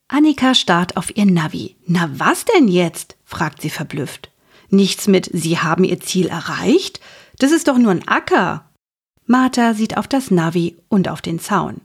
Annika 0.10 0.54
starrt 0.54 0.96
auf 0.96 1.18
ihr 1.18 1.26
Navi. 1.26 1.76
Na 1.88 2.08
was 2.20 2.46
denn 2.46 2.68
jetzt? 2.68 3.18
fragt 3.26 3.64
sie 3.64 3.72
verblüfft. 3.72 4.30
Nichts 4.70 5.08
mit 5.08 5.28
Sie 5.34 5.58
haben 5.58 5.86
Ihr 5.86 6.00
Ziel 6.02 6.28
erreicht? 6.28 7.00
Das 7.40 7.52
ist 7.52 7.68
doch 7.68 7.80
nur 7.80 7.90
ein 7.90 8.08
Acker. 8.08 8.69
Martha 9.32 9.76
sieht 9.76 9.96
auf 9.96 10.08
das 10.08 10.32
Navi 10.32 10.76
und 10.90 11.08
auf 11.08 11.22
den 11.22 11.40
Zaun. 11.40 11.82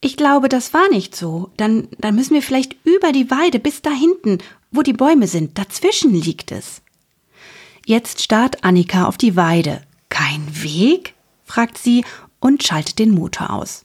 Ich 0.00 0.16
glaube, 0.16 0.48
das 0.48 0.72
war 0.72 0.88
nicht 0.90 1.16
so. 1.16 1.50
Dann, 1.56 1.88
dann 1.98 2.14
müssen 2.14 2.34
wir 2.34 2.42
vielleicht 2.42 2.76
über 2.84 3.10
die 3.10 3.32
Weide 3.32 3.58
bis 3.58 3.82
da 3.82 3.90
hinten, 3.90 4.38
wo 4.70 4.82
die 4.82 4.92
Bäume 4.92 5.26
sind. 5.26 5.58
Dazwischen 5.58 6.14
liegt 6.14 6.52
es. 6.52 6.82
Jetzt 7.84 8.22
starrt 8.22 8.62
Annika 8.62 9.06
auf 9.06 9.18
die 9.18 9.34
Weide. 9.34 9.82
Kein 10.08 10.46
Weg? 10.62 11.14
fragt 11.44 11.78
sie 11.78 12.04
und 12.38 12.62
schaltet 12.62 13.00
den 13.00 13.10
Motor 13.10 13.50
aus. 13.50 13.84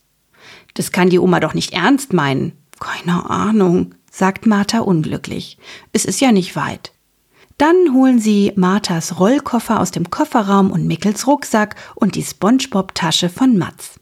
Das 0.75 0.92
kann 0.92 1.10
die 1.10 1.18
Oma 1.18 1.39
doch 1.39 1.56
nicht 1.56 1.74
ernst 1.74 2.13
meinen. 2.13 2.51
Keine 2.80 3.28
Ahnung, 3.28 3.96
sagt 4.12 4.46
Martha 4.46 4.82
unglücklich. 4.82 5.58
Es 5.94 6.06
ist 6.06 6.22
ja 6.22 6.32
nicht 6.32 6.56
weit. 6.56 6.92
Dann 7.60 7.94
holen 7.94 8.20
sie 8.20 8.54
Marthas 8.56 9.20
Rollkoffer 9.20 9.82
aus 9.82 9.92
dem 9.92 10.10
Kofferraum 10.10 10.72
und 10.72 10.88
Mickels 10.88 11.28
Rucksack 11.28 11.75
und 11.94 12.16
die 12.16 12.24
Spongebob-Tasche 12.24 13.28
von 13.28 13.58
Mats. 13.58 14.00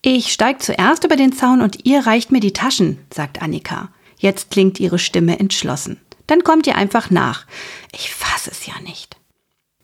Ich 0.00 0.32
steig 0.32 0.62
zuerst 0.62 1.04
über 1.04 1.16
den 1.16 1.34
Zaun 1.34 1.60
und 1.60 1.84
ihr 1.84 2.06
reicht 2.06 2.32
mir 2.32 2.40
die 2.40 2.54
Taschen, 2.54 2.98
sagt 3.12 3.42
Annika. 3.42 3.90
Jetzt 4.16 4.50
klingt 4.50 4.80
ihre 4.80 4.98
Stimme 4.98 5.38
entschlossen. 5.38 6.00
Dann 6.26 6.42
kommt 6.44 6.66
ihr 6.66 6.76
einfach 6.76 7.10
nach. 7.10 7.44
Ich 7.92 8.10
fass 8.14 8.46
es 8.46 8.64
ja 8.64 8.72
nicht. 8.82 9.18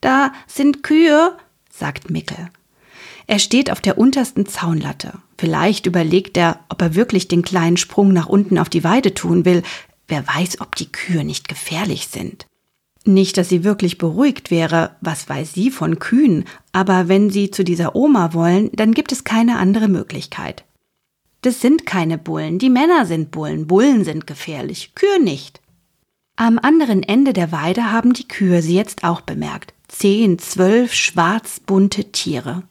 Da 0.01 0.33
sind 0.47 0.83
Kühe, 0.83 1.37
sagt 1.69 2.09
Mickel. 2.09 2.49
Er 3.27 3.39
steht 3.39 3.71
auf 3.71 3.83
der 3.83 3.99
untersten 3.99 4.47
Zaunlatte. 4.47 5.19
Vielleicht 5.37 5.85
überlegt 5.85 6.39
er, 6.39 6.61
ob 6.71 6.81
er 6.81 6.95
wirklich 6.95 7.29
den 7.29 7.43
kleinen 7.43 7.77
Sprung 7.77 8.15
nach 8.15 8.31
unten 8.31 8.57
auf 8.57 8.71
die 8.71 8.83
Weide 8.83 9.13
tun 9.13 9.45
will. 9.45 9.63
Wer 10.09 10.27
weiß, 10.27 10.62
ob 10.62 10.75
die 10.75 10.90
Kühe 10.90 11.23
nicht 11.23 11.49
gefährlich 11.49 12.09
sind. 12.09 12.47
Nicht, 13.05 13.37
dass 13.37 13.51
sie 13.51 13.64
wirklich 13.64 13.99
beruhigt 13.99 14.51
wäre, 14.51 14.97
was 15.03 15.29
weiß 15.29 15.53
sie 15.53 15.71
von 15.71 15.99
Kühen, 15.99 16.47
aber 16.73 17.09
wenn 17.09 17.29
sie 17.29 17.51
zu 17.51 17.62
dieser 17.62 17.95
Oma 17.95 18.33
wollen, 18.33 18.71
dann 18.73 18.93
gibt 18.93 19.12
es 19.12 19.25
keine 19.25 19.59
andere 19.59 19.88
Möglichkeit. 19.88 20.64
Das 21.43 21.61
sind 21.61 21.85
keine 21.85 22.17
Bullen, 22.17 22.59
die 22.59 22.71
Männer 22.71 23.05
sind 23.05 23.31
Bullen, 23.31 23.67
Bullen 23.67 24.05
sind 24.05 24.27
gefährlich, 24.27 24.95
Kühe 24.95 25.23
nicht. 25.23 25.61
Am 26.37 26.59
anderen 26.59 27.03
Ende 27.03 27.35
der 27.35 27.53
Weide 27.53 27.93
haben 27.93 28.14
die 28.14 28.27
Kühe 28.27 28.62
sie 28.62 28.75
jetzt 28.75 29.05
auch 29.05 29.21
bemerkt. 29.21 29.75
Zehn, 29.88 30.38
zwölf 30.38 30.95
schwarz-bunte 30.95 32.11
Tiere. 32.11 32.62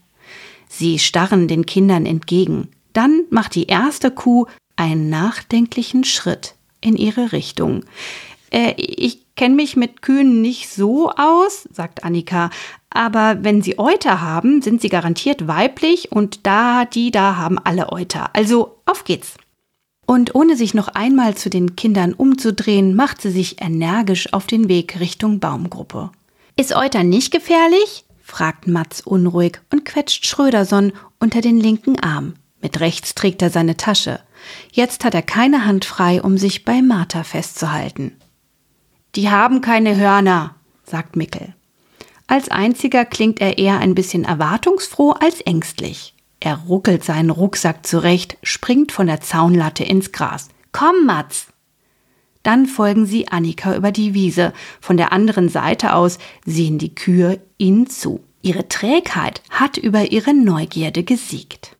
Sie 0.68 0.98
starren 0.98 1.48
den 1.48 1.68
Kindern 1.68 2.08
entgegen. 2.08 2.70
Dann 2.94 3.26
macht 3.30 3.54
die 3.54 3.68
erste 3.68 4.10
Kuh 4.10 4.48
einen 4.76 5.10
nachdenklichen 5.10 6.04
Schritt 6.04 6.56
in 6.82 6.98
ihre 6.98 7.32
Richtung. 7.32 7.86
Äh, 8.50 8.74
ich 8.78 9.23
kenne 9.36 9.56
mich 9.56 9.76
mit 9.76 10.02
Kühen 10.02 10.42
nicht 10.42 10.70
so 10.70 11.10
aus, 11.12 11.68
sagt 11.72 12.04
Annika, 12.04 12.50
aber 12.90 13.44
wenn 13.44 13.62
sie 13.62 13.80
Euter 13.80 14.22
haben, 14.22 14.62
sind 14.62 14.82
sie 14.82 14.90
garantiert 14.90 15.48
weiblich 15.48 16.12
und 16.12 16.46
da, 16.46 16.86
die 16.86 17.12
da 17.12 17.36
haben 17.36 17.58
alle 17.58 17.92
Euter. 17.92 18.30
Also 18.34 18.78
auf 18.86 19.04
geht's. 19.04 19.36
Und 20.06 20.36
ohne 20.36 20.56
sich 20.56 20.74
noch 20.74 20.90
einmal 20.90 21.36
zu 21.36 21.50
den 21.50 21.76
Kindern 21.76 22.14
umzudrehen, 22.14 22.96
macht 22.96 23.22
sie 23.22 23.32
sich 23.32 23.62
energisch 23.62 24.32
auf 24.34 24.46
den 24.46 24.68
Weg 24.68 25.00
Richtung 25.00 25.40
Baumgruppe. 25.40 26.12
Ist 26.56 26.76
Euter 26.76 27.04
nicht 27.04 27.32
gefährlich? 27.32 28.06
fragt 28.22 28.68
Mats 28.68 29.02
unruhig 29.02 29.60
und 29.72 29.86
quetscht 29.86 30.26
Schröderson 30.26 30.94
unter 31.20 31.42
den 31.42 31.60
linken 31.60 32.00
Arm. 32.00 32.36
Mit 32.62 32.80
rechts 32.80 33.16
trägt 33.16 33.42
er 33.42 33.50
seine 33.50 33.76
Tasche. 33.76 34.20
Jetzt 34.72 35.04
hat 35.04 35.14
er 35.14 35.22
keine 35.22 35.66
Hand 35.66 35.86
frei, 35.86 36.22
um 36.22 36.38
sich 36.38 36.64
bei 36.64 36.82
Martha 36.82 37.24
festzuhalten. 37.24 38.14
Die 39.16 39.30
haben 39.30 39.62
keine 39.62 39.96
Hörner, 39.96 40.56
sagt 40.86 41.16
Mickel. 41.16 41.54
Als 42.26 42.50
einziger 42.50 43.06
klingt 43.06 43.42
er 43.42 43.58
eher 43.58 43.78
ein 43.80 43.94
bisschen 43.94 44.24
erwartungsfroh 44.24 45.12
als 45.12 45.42
ängstlich. 45.42 46.16
Er 46.40 46.58
ruckelt 46.68 47.04
seinen 47.04 47.30
Rucksack 47.30 47.86
zurecht, 47.86 48.38
springt 48.42 48.92
von 48.92 49.08
der 49.08 49.22
Zaunlatte 49.22 49.84
ins 49.84 50.12
Gras. 50.12 50.50
Komm, 50.72 51.06
Mats! 51.06 51.48
Dann 52.42 52.66
folgen 52.66 53.06
sie 53.06 53.30
Annika 53.30 53.76
über 53.76 53.92
die 53.92 54.14
Wiese. 54.14 54.52
Von 54.82 54.98
der 54.98 55.14
anderen 55.14 55.48
Seite 55.48 55.94
aus 55.94 56.18
sehen 56.46 56.78
die 56.78 56.94
Kühe 56.94 57.40
ihnen 57.58 57.88
zu. 57.88 58.22
Ihre 58.42 58.68
Trägheit 58.68 59.42
hat 59.50 59.78
über 59.78 60.12
ihre 60.12 60.34
Neugierde 60.34 61.04
gesiegt. 61.04 61.78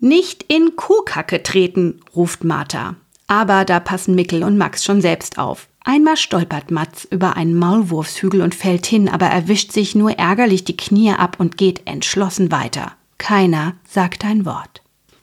Nicht 0.00 0.44
in 0.44 0.76
Kuhkacke 0.76 1.42
treten, 1.42 2.00
ruft 2.16 2.44
Martha. 2.44 2.96
Aber 3.26 3.66
da 3.66 3.80
passen 3.80 4.14
Mickel 4.14 4.42
und 4.42 4.56
Max 4.56 4.84
schon 4.84 5.02
selbst 5.02 5.38
auf. 5.38 5.68
Einmal 5.88 6.18
stolpert 6.18 6.70
Mats 6.70 7.08
über 7.10 7.38
einen 7.38 7.56
Maulwurfshügel 7.56 8.42
und 8.42 8.54
fällt 8.54 8.84
hin, 8.84 9.08
aber 9.08 9.24
erwischt 9.24 9.72
sich 9.72 9.94
nur 9.94 10.10
ärgerlich 10.10 10.62
die 10.62 10.76
Knie 10.76 11.12
ab 11.12 11.36
und 11.38 11.56
geht 11.56 11.86
entschlossen 11.86 12.52
weiter. 12.52 12.92
Keiner 13.16 13.72
sagt 13.88 14.22
ein 14.26 14.44
Wort. 14.44 14.82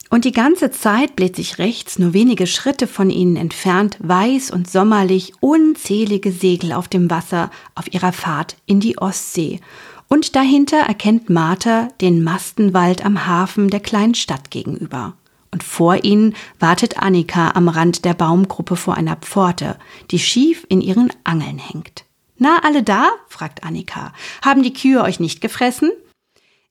Und 0.10 0.25
die 0.25 0.32
ganze 0.32 0.71
Zeit 0.71 1.15
bläht 1.15 1.36
sich 1.36 1.60
rechts, 1.60 1.99
nur 1.99 2.13
wenige 2.13 2.47
Schritte 2.47 2.88
von 2.88 3.12
ihnen 3.12 3.36
entfernt, 3.36 3.99
weiß 3.99 4.49
und 4.49 4.67
sommerlich, 4.67 5.34
unzählige 5.39 6.32
Segel 6.32 6.73
auf 6.73 6.88
dem 6.88 7.12
Wasser 7.12 7.51
auf 7.75 7.93
ihrer 7.93 8.12
Fahrt 8.12 8.56
in 8.65 8.80
die 8.80 8.97
Ostsee. 8.97 9.60
Und 10.08 10.36
dahinter 10.36 10.78
erkennt 10.78 11.30
Martha 11.30 11.89
den 12.01 12.23
Mastenwald 12.23 13.06
am 13.06 13.28
Hafen 13.28 13.69
der 13.69 13.82
kleinen 13.82 14.15
Stadt 14.15 14.49
gegenüber 14.49 15.13
und 15.56 15.63
vor 15.63 16.04
ihnen 16.04 16.36
wartet 16.60 16.98
Annika 17.02 17.52
am 17.52 17.70
Rand 17.70 18.04
der 18.04 18.13
Baumgruppe 18.13 18.76
vor 18.76 18.96
einer 18.96 19.15
Pforte, 19.15 19.78
die 20.12 20.20
schief 20.20 20.65
in 20.68 20.82
ihren 20.82 21.13
Angeln 21.24 21.60
hängt. 21.60 22.04
Na, 22.38 22.60
alle 22.63 22.84
da? 22.84 23.08
fragt 23.30 23.63
Annika. 23.63 24.12
Haben 24.44 24.63
die 24.63 24.74
Kühe 24.74 25.02
euch 25.02 25.22
nicht 25.22 25.39
gefressen? 25.39 25.91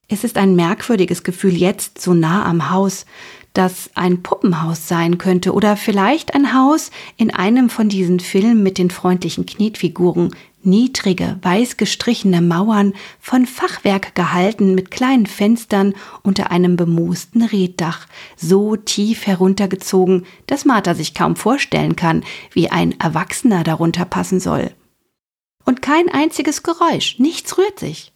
Es 0.06 0.22
ist 0.22 0.36
ein 0.36 0.54
merkwürdiges 0.54 1.22
Gefühl 1.22 1.56
jetzt 1.56 1.98
so 1.98 2.12
nah 2.12 2.44
am 2.44 2.68
Haus, 2.68 3.06
das 3.54 3.88
ein 3.94 4.22
Puppenhaus 4.22 4.86
sein 4.86 5.16
könnte 5.16 5.54
oder 5.54 5.78
vielleicht 5.78 6.34
ein 6.34 6.52
Haus 6.52 6.90
in 7.16 7.30
einem 7.30 7.70
von 7.70 7.88
diesen 7.88 8.20
Filmen 8.20 8.62
mit 8.62 8.76
den 8.76 8.90
freundlichen 8.90 9.46
Knetfiguren, 9.46 10.36
niedrige, 10.66 11.38
weiß 11.42 11.76
gestrichene 11.76 12.40
Mauern, 12.40 12.94
von 13.20 13.46
Fachwerk 13.46 14.14
gehalten 14.14 14.74
mit 14.74 14.90
kleinen 14.90 15.26
Fenstern 15.26 15.94
unter 16.22 16.50
einem 16.50 16.76
bemoosten 16.76 17.42
Reddach, 17.42 18.06
so 18.36 18.76
tief 18.76 19.26
heruntergezogen, 19.26 20.26
dass 20.46 20.64
Martha 20.64 20.94
sich 20.94 21.14
kaum 21.14 21.36
vorstellen 21.36 21.96
kann, 21.96 22.24
wie 22.52 22.70
ein 22.70 22.98
Erwachsener 23.00 23.64
darunter 23.64 24.04
passen 24.04 24.40
soll. 24.40 24.70
Und 25.64 25.82
kein 25.82 26.08
einziges 26.08 26.62
Geräusch, 26.62 27.18
nichts 27.18 27.56
rührt 27.56 27.78
sich. 27.78 28.12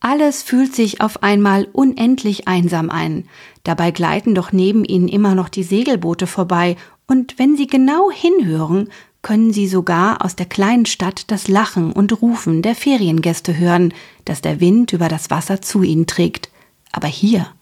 Alles 0.00 0.42
fühlt 0.42 0.74
sich 0.74 1.00
auf 1.00 1.22
einmal 1.22 1.66
unendlich 1.72 2.46
einsam 2.46 2.88
ein. 2.88 3.28
Dabei 3.64 3.90
gleiten 3.90 4.34
doch 4.34 4.52
neben 4.52 4.84
ihnen 4.84 5.08
immer 5.08 5.34
noch 5.34 5.48
die 5.48 5.64
Segelboote 5.64 6.26
vorbei, 6.26 6.76
und 7.10 7.38
wenn 7.38 7.56
sie 7.56 7.66
genau 7.66 8.10
hinhören, 8.10 8.90
können 9.22 9.52
sie 9.52 9.66
sogar 9.66 10.24
aus 10.24 10.36
der 10.36 10.46
kleinen 10.46 10.86
Stadt 10.86 11.30
das 11.30 11.48
Lachen 11.48 11.92
und 11.92 12.22
Rufen 12.22 12.62
der 12.62 12.74
Feriengäste 12.74 13.56
hören, 13.56 13.92
das 14.24 14.40
der 14.40 14.60
Wind 14.60 14.92
über 14.92 15.08
das 15.08 15.30
Wasser 15.30 15.60
zu 15.60 15.82
ihnen 15.82 16.06
trägt. 16.06 16.50
Aber 16.92 17.08
hier 17.08 17.52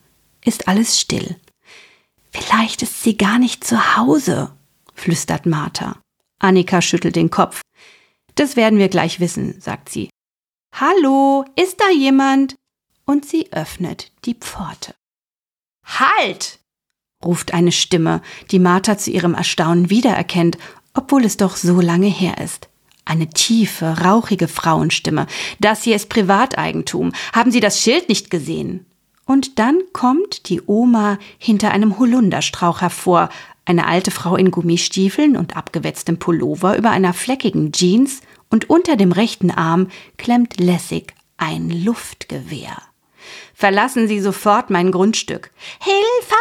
ist 0.45 0.67
alles 0.67 0.99
still. 0.99 1.35
Vielleicht 2.31 2.83
ist 2.83 3.03
sie 3.03 3.17
gar 3.17 3.39
nicht 3.39 3.63
zu 3.63 3.97
Hause, 3.97 4.51
flüstert 4.93 5.45
Martha. 5.45 5.97
Annika 6.39 6.81
schüttelt 6.81 7.15
den 7.15 7.29
Kopf. 7.29 7.61
Das 8.35 8.55
werden 8.55 8.77
wir 8.77 8.89
gleich 8.89 9.19
wissen, 9.19 9.59
sagt 9.59 9.89
sie. 9.89 10.09
Hallo, 10.73 11.43
ist 11.55 11.79
da 11.79 11.89
jemand? 11.89 12.55
Und 13.05 13.25
sie 13.25 13.51
öffnet 13.51 14.11
die 14.25 14.35
Pforte. 14.35 14.93
Halt! 15.83 16.59
ruft 17.25 17.53
eine 17.53 17.71
Stimme, 17.71 18.21
die 18.51 18.59
Martha 18.59 18.97
zu 18.97 19.09
ihrem 19.09 19.33
Erstaunen 19.33 19.89
wiedererkennt, 19.89 20.59
obwohl 20.97 21.23
es 21.23 21.37
doch 21.37 21.55
so 21.55 21.79
lange 21.79 22.07
her 22.07 22.37
ist. 22.43 22.67
Eine 23.05 23.29
tiefe, 23.29 23.99
rauchige 24.03 24.47
Frauenstimme. 24.49 25.27
Das 25.59 25.83
hier 25.83 25.95
ist 25.95 26.09
Privateigentum. 26.09 27.13
Haben 27.33 27.51
Sie 27.51 27.61
das 27.61 27.81
Schild 27.81 28.09
nicht 28.09 28.29
gesehen? 28.29 28.85
Und 29.25 29.59
dann 29.59 29.79
kommt 29.93 30.49
die 30.49 30.61
Oma 30.65 31.17
hinter 31.37 31.71
einem 31.71 31.99
Holunderstrauch 31.99 32.81
hervor, 32.81 33.29
eine 33.65 33.87
alte 33.87 34.11
Frau 34.11 34.35
in 34.35 34.51
Gummistiefeln 34.51 35.37
und 35.37 35.55
abgewetztem 35.55 36.19
Pullover 36.19 36.77
über 36.77 36.91
einer 36.91 37.13
fleckigen 37.13 37.71
Jeans 37.71 38.21
und 38.49 38.69
unter 38.69 38.95
dem 38.95 39.11
rechten 39.11 39.51
Arm 39.51 39.87
klemmt 40.17 40.59
lässig 40.59 41.13
ein 41.37 41.69
Luftgewehr. 41.69 42.77
Verlassen 43.53 44.07
Sie 44.07 44.19
sofort 44.19 44.69
mein 44.69 44.91
Grundstück. 44.91 45.51
Hilfe! 45.79 46.35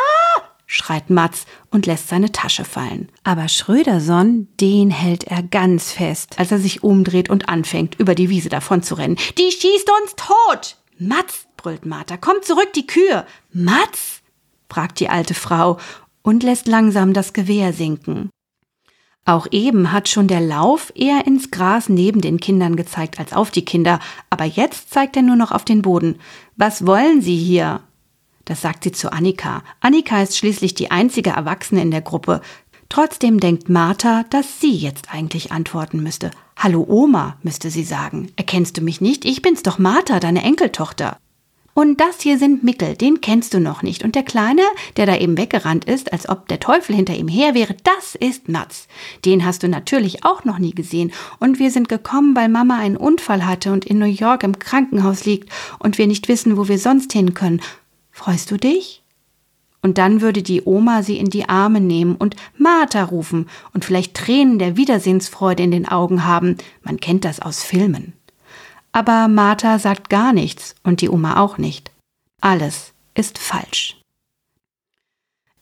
Schreit 0.67 1.11
Matz 1.11 1.47
und 1.71 1.87
lässt 1.87 2.09
seine 2.09 2.33
Tasche 2.33 2.65
fallen. 2.65 3.09
Aber 3.25 3.49
Schröderson, 3.49 4.49
den 4.61 4.91
hält 4.91 5.25
er 5.25 5.43
ganz 5.43 5.93
fest, 5.93 6.39
als 6.39 6.53
er 6.53 6.59
sich 6.59 6.83
umdreht 6.83 7.31
und 7.31 7.49
anfängt, 7.49 7.99
über 7.99 8.15
die 8.15 8.29
Wiese 8.29 8.49
davon 8.49 8.83
zu 8.83 8.95
rennen. 8.95 9.17
Die 9.39 9.51
schießt 9.51 9.91
uns 10.03 10.17
tot! 10.17 10.77
Matz, 10.99 11.47
brüllt 11.57 11.87
Martha, 11.87 12.17
komm 12.17 12.43
zurück, 12.43 12.73
die 12.75 12.87
Kühe! 12.87 13.27
Matz? 13.53 14.23
fragt 14.69 14.99
die 15.01 15.09
alte 15.09 15.35
Frau 15.35 15.79
und 16.23 16.43
lässt 16.43 16.67
langsam 16.67 17.13
das 17.13 17.33
Gewehr 17.33 17.73
sinken. 17.73 18.31
Auch 19.25 19.49
eben 19.51 19.91
hat 19.91 20.09
schon 20.09 20.29
der 20.29 20.41
Lauf 20.41 20.93
eher 20.95 21.27
ins 21.27 21.51
Gras 21.51 21.89
neben 21.89 22.21
den 22.21 22.39
Kindern 22.39 22.77
gezeigt 22.77 23.19
als 23.19 23.33
auf 23.33 23.51
die 23.51 23.65
Kinder, 23.65 23.99
aber 24.31 24.45
jetzt 24.45 24.91
zeigt 24.91 25.17
er 25.17 25.23
nur 25.23 25.35
noch 25.35 25.51
auf 25.51 25.65
den 25.65 25.83
Boden. 25.83 26.21
Was 26.57 26.87
wollen 26.87 27.21
Sie 27.23 27.37
hier? 27.37 27.81
Das 28.47 28.63
sagt 28.63 28.85
sie 28.85 28.93
zu 28.93 29.13
Annika. 29.13 29.63
Annika 29.81 30.23
ist 30.23 30.39
schließlich 30.39 30.75
die 30.75 30.91
einzige 30.91 31.31
Erwachsene 31.31 31.83
in 31.83 31.91
der 31.91 32.01
Gruppe. 32.01 32.41
Trotzdem 32.89 33.41
denkt 33.41 33.69
Martha, 33.69 34.25
dass 34.31 34.61
sie 34.61 34.73
jetzt 34.73 35.13
eigentlich 35.13 35.51
antworten 35.51 36.03
müsste. 36.03 36.31
Hallo 36.57 36.87
Oma, 36.89 37.37
müsste 37.43 37.71
sie 37.71 37.83
sagen. 37.83 38.31
Erkennst 38.37 38.77
du 38.77 38.83
mich 38.83 39.01
nicht? 39.01 39.25
Ich 39.25 39.43
bin's 39.43 39.65
doch 39.65 39.79
Martha, 39.79 40.21
deine 40.21 40.45
Enkeltochter. 40.45 41.19
Und 41.75 42.01
das 42.01 42.21
hier 42.21 42.39
sind 42.39 42.63
Mickel, 42.63 42.97
den 42.97 43.21
kennst 43.21 43.53
du 43.53 43.61
noch 43.61 43.83
nicht. 43.83 44.05
Und 44.05 44.15
der 44.15 44.23
Kleine, 44.23 44.63
der 44.97 45.05
da 45.07 45.17
eben 45.17 45.37
weggerannt 45.37 45.85
ist, 45.85 46.13
als 46.13 46.29
ob 46.29 46.47
der 46.49 46.61
Teufel 46.61 46.95
hinter 46.95 47.15
ihm 47.15 47.29
her 47.29 47.55
wäre, 47.55 47.77
das 47.83 48.15
ist 48.15 48.49
Mats. 48.49 48.87
Den 49.25 49.45
hast 49.45 49.65
du 49.65 49.69
natürlich 49.69 50.25
auch 50.25 50.45
noch 50.45 50.59
nie 50.59 50.73
gesehen. 50.73 51.13
Und 51.41 51.59
wir 51.59 51.73
sind 51.73 51.89
gekommen, 51.89 52.35
weil 52.37 52.49
Mama 52.49 52.79
einen 52.79 52.97
Unfall 52.97 53.45
hatte 53.45 53.73
und 53.73 53.85
in 53.85 53.99
New 53.99 54.07
York 54.07 54.45
im 54.45 54.59
Krankenhaus 54.59 55.27
liegt 55.27 55.51
und 55.81 55.99
wir 55.99 56.07
nicht 56.07 56.29
wissen, 56.29 56.57
wo 56.57 56.69
wir 56.69 56.79
sonst 56.79 57.13
hin 57.13 57.35
können. 57.35 57.61
Freust 58.17 58.51
du 58.51 58.57
dich? 58.57 59.03
Und 59.83 59.99
dann 59.99 60.23
würde 60.23 60.43
die 60.43 60.63
Oma 60.65 61.03
sie 61.03 61.19
in 61.19 61.29
die 61.29 61.51
Arme 61.51 61.83
nehmen 61.83 62.17
und 62.17 62.35
Martha 62.57 63.05
rufen 63.05 63.47
und 63.75 63.85
vielleicht 63.85 64.15
Tränen 64.15 64.59
der 64.59 64.79
Wiedersehensfreude 64.79 65.63
in 65.63 65.71
den 65.71 65.87
Augen 65.87 66.25
haben. 66.25 66.57
Man 66.83 66.99
kennt 66.99 67.27
das 67.27 67.41
aus 67.41 67.63
Filmen. 67.63 68.15
Aber 68.91 69.29
Martha 69.29 69.79
sagt 69.79 70.09
gar 70.09 70.33
nichts 70.33 70.77
und 70.83 71.03
die 71.03 71.11
Oma 71.11 71.39
auch 71.39 71.59
nicht. 71.59 71.93
Alles 72.41 72.95
ist 73.15 73.37
falsch. 73.37 74.01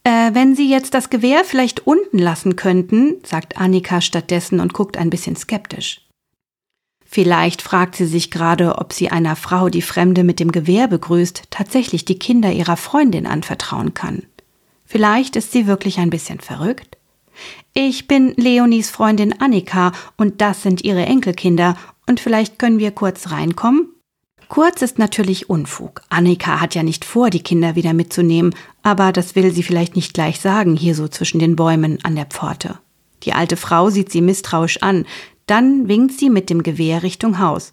Äh, 0.04 0.32
wenn 0.32 0.54
Sie 0.54 0.70
jetzt 0.70 0.94
das 0.94 1.10
Gewehr 1.10 1.44
vielleicht 1.44 1.88
unten 1.88 2.18
lassen 2.18 2.54
könnten, 2.54 3.16
sagt 3.24 3.58
Annika 3.58 4.00
stattdessen 4.00 4.60
und 4.60 4.74
guckt 4.74 4.96
ein 4.96 5.10
bisschen 5.10 5.34
skeptisch. 5.34 6.03
Vielleicht 7.14 7.62
fragt 7.62 7.94
sie 7.94 8.06
sich 8.06 8.32
gerade, 8.32 8.78
ob 8.78 8.92
sie 8.92 9.08
einer 9.08 9.36
Frau, 9.36 9.68
die 9.68 9.82
Fremde 9.82 10.24
mit 10.24 10.40
dem 10.40 10.50
Gewehr 10.50 10.88
begrüßt, 10.88 11.44
tatsächlich 11.48 12.04
die 12.04 12.18
Kinder 12.18 12.50
ihrer 12.50 12.76
Freundin 12.76 13.28
anvertrauen 13.28 13.94
kann. 13.94 14.24
Vielleicht 14.84 15.36
ist 15.36 15.52
sie 15.52 15.68
wirklich 15.68 15.98
ein 15.98 16.10
bisschen 16.10 16.40
verrückt. 16.40 16.98
Ich 17.72 18.08
bin 18.08 18.34
Leonies 18.34 18.90
Freundin 18.90 19.40
Annika 19.40 19.92
und 20.16 20.40
das 20.40 20.64
sind 20.64 20.82
ihre 20.82 21.06
Enkelkinder 21.06 21.76
und 22.08 22.18
vielleicht 22.18 22.58
können 22.58 22.80
wir 22.80 22.90
kurz 22.90 23.30
reinkommen? 23.30 23.90
Kurz 24.48 24.82
ist 24.82 24.98
natürlich 24.98 25.48
Unfug. 25.48 26.02
Annika 26.08 26.60
hat 26.60 26.74
ja 26.74 26.82
nicht 26.82 27.04
vor, 27.04 27.30
die 27.30 27.44
Kinder 27.44 27.76
wieder 27.76 27.94
mitzunehmen, 27.94 28.56
aber 28.82 29.12
das 29.12 29.36
will 29.36 29.52
sie 29.52 29.62
vielleicht 29.62 29.94
nicht 29.94 30.14
gleich 30.14 30.40
sagen, 30.40 30.74
hier 30.74 30.96
so 30.96 31.06
zwischen 31.06 31.38
den 31.38 31.54
Bäumen 31.54 32.00
an 32.02 32.16
der 32.16 32.26
Pforte. 32.26 32.80
Die 33.22 33.32
alte 33.32 33.56
Frau 33.56 33.88
sieht 33.88 34.10
sie 34.10 34.20
misstrauisch 34.20 34.82
an, 34.82 35.06
dann 35.46 35.88
winkt 35.88 36.18
sie 36.18 36.30
mit 36.30 36.50
dem 36.50 36.62
Gewehr 36.62 37.02
Richtung 37.02 37.38
Haus. 37.38 37.72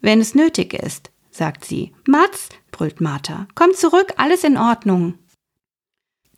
Wenn 0.00 0.20
es 0.20 0.34
nötig 0.34 0.74
ist, 0.74 1.10
sagt 1.30 1.64
sie. 1.64 1.92
Mats, 2.06 2.50
brüllt 2.70 3.00
Martha, 3.00 3.46
komm 3.54 3.74
zurück, 3.74 4.14
alles 4.16 4.44
in 4.44 4.56
Ordnung. 4.56 5.14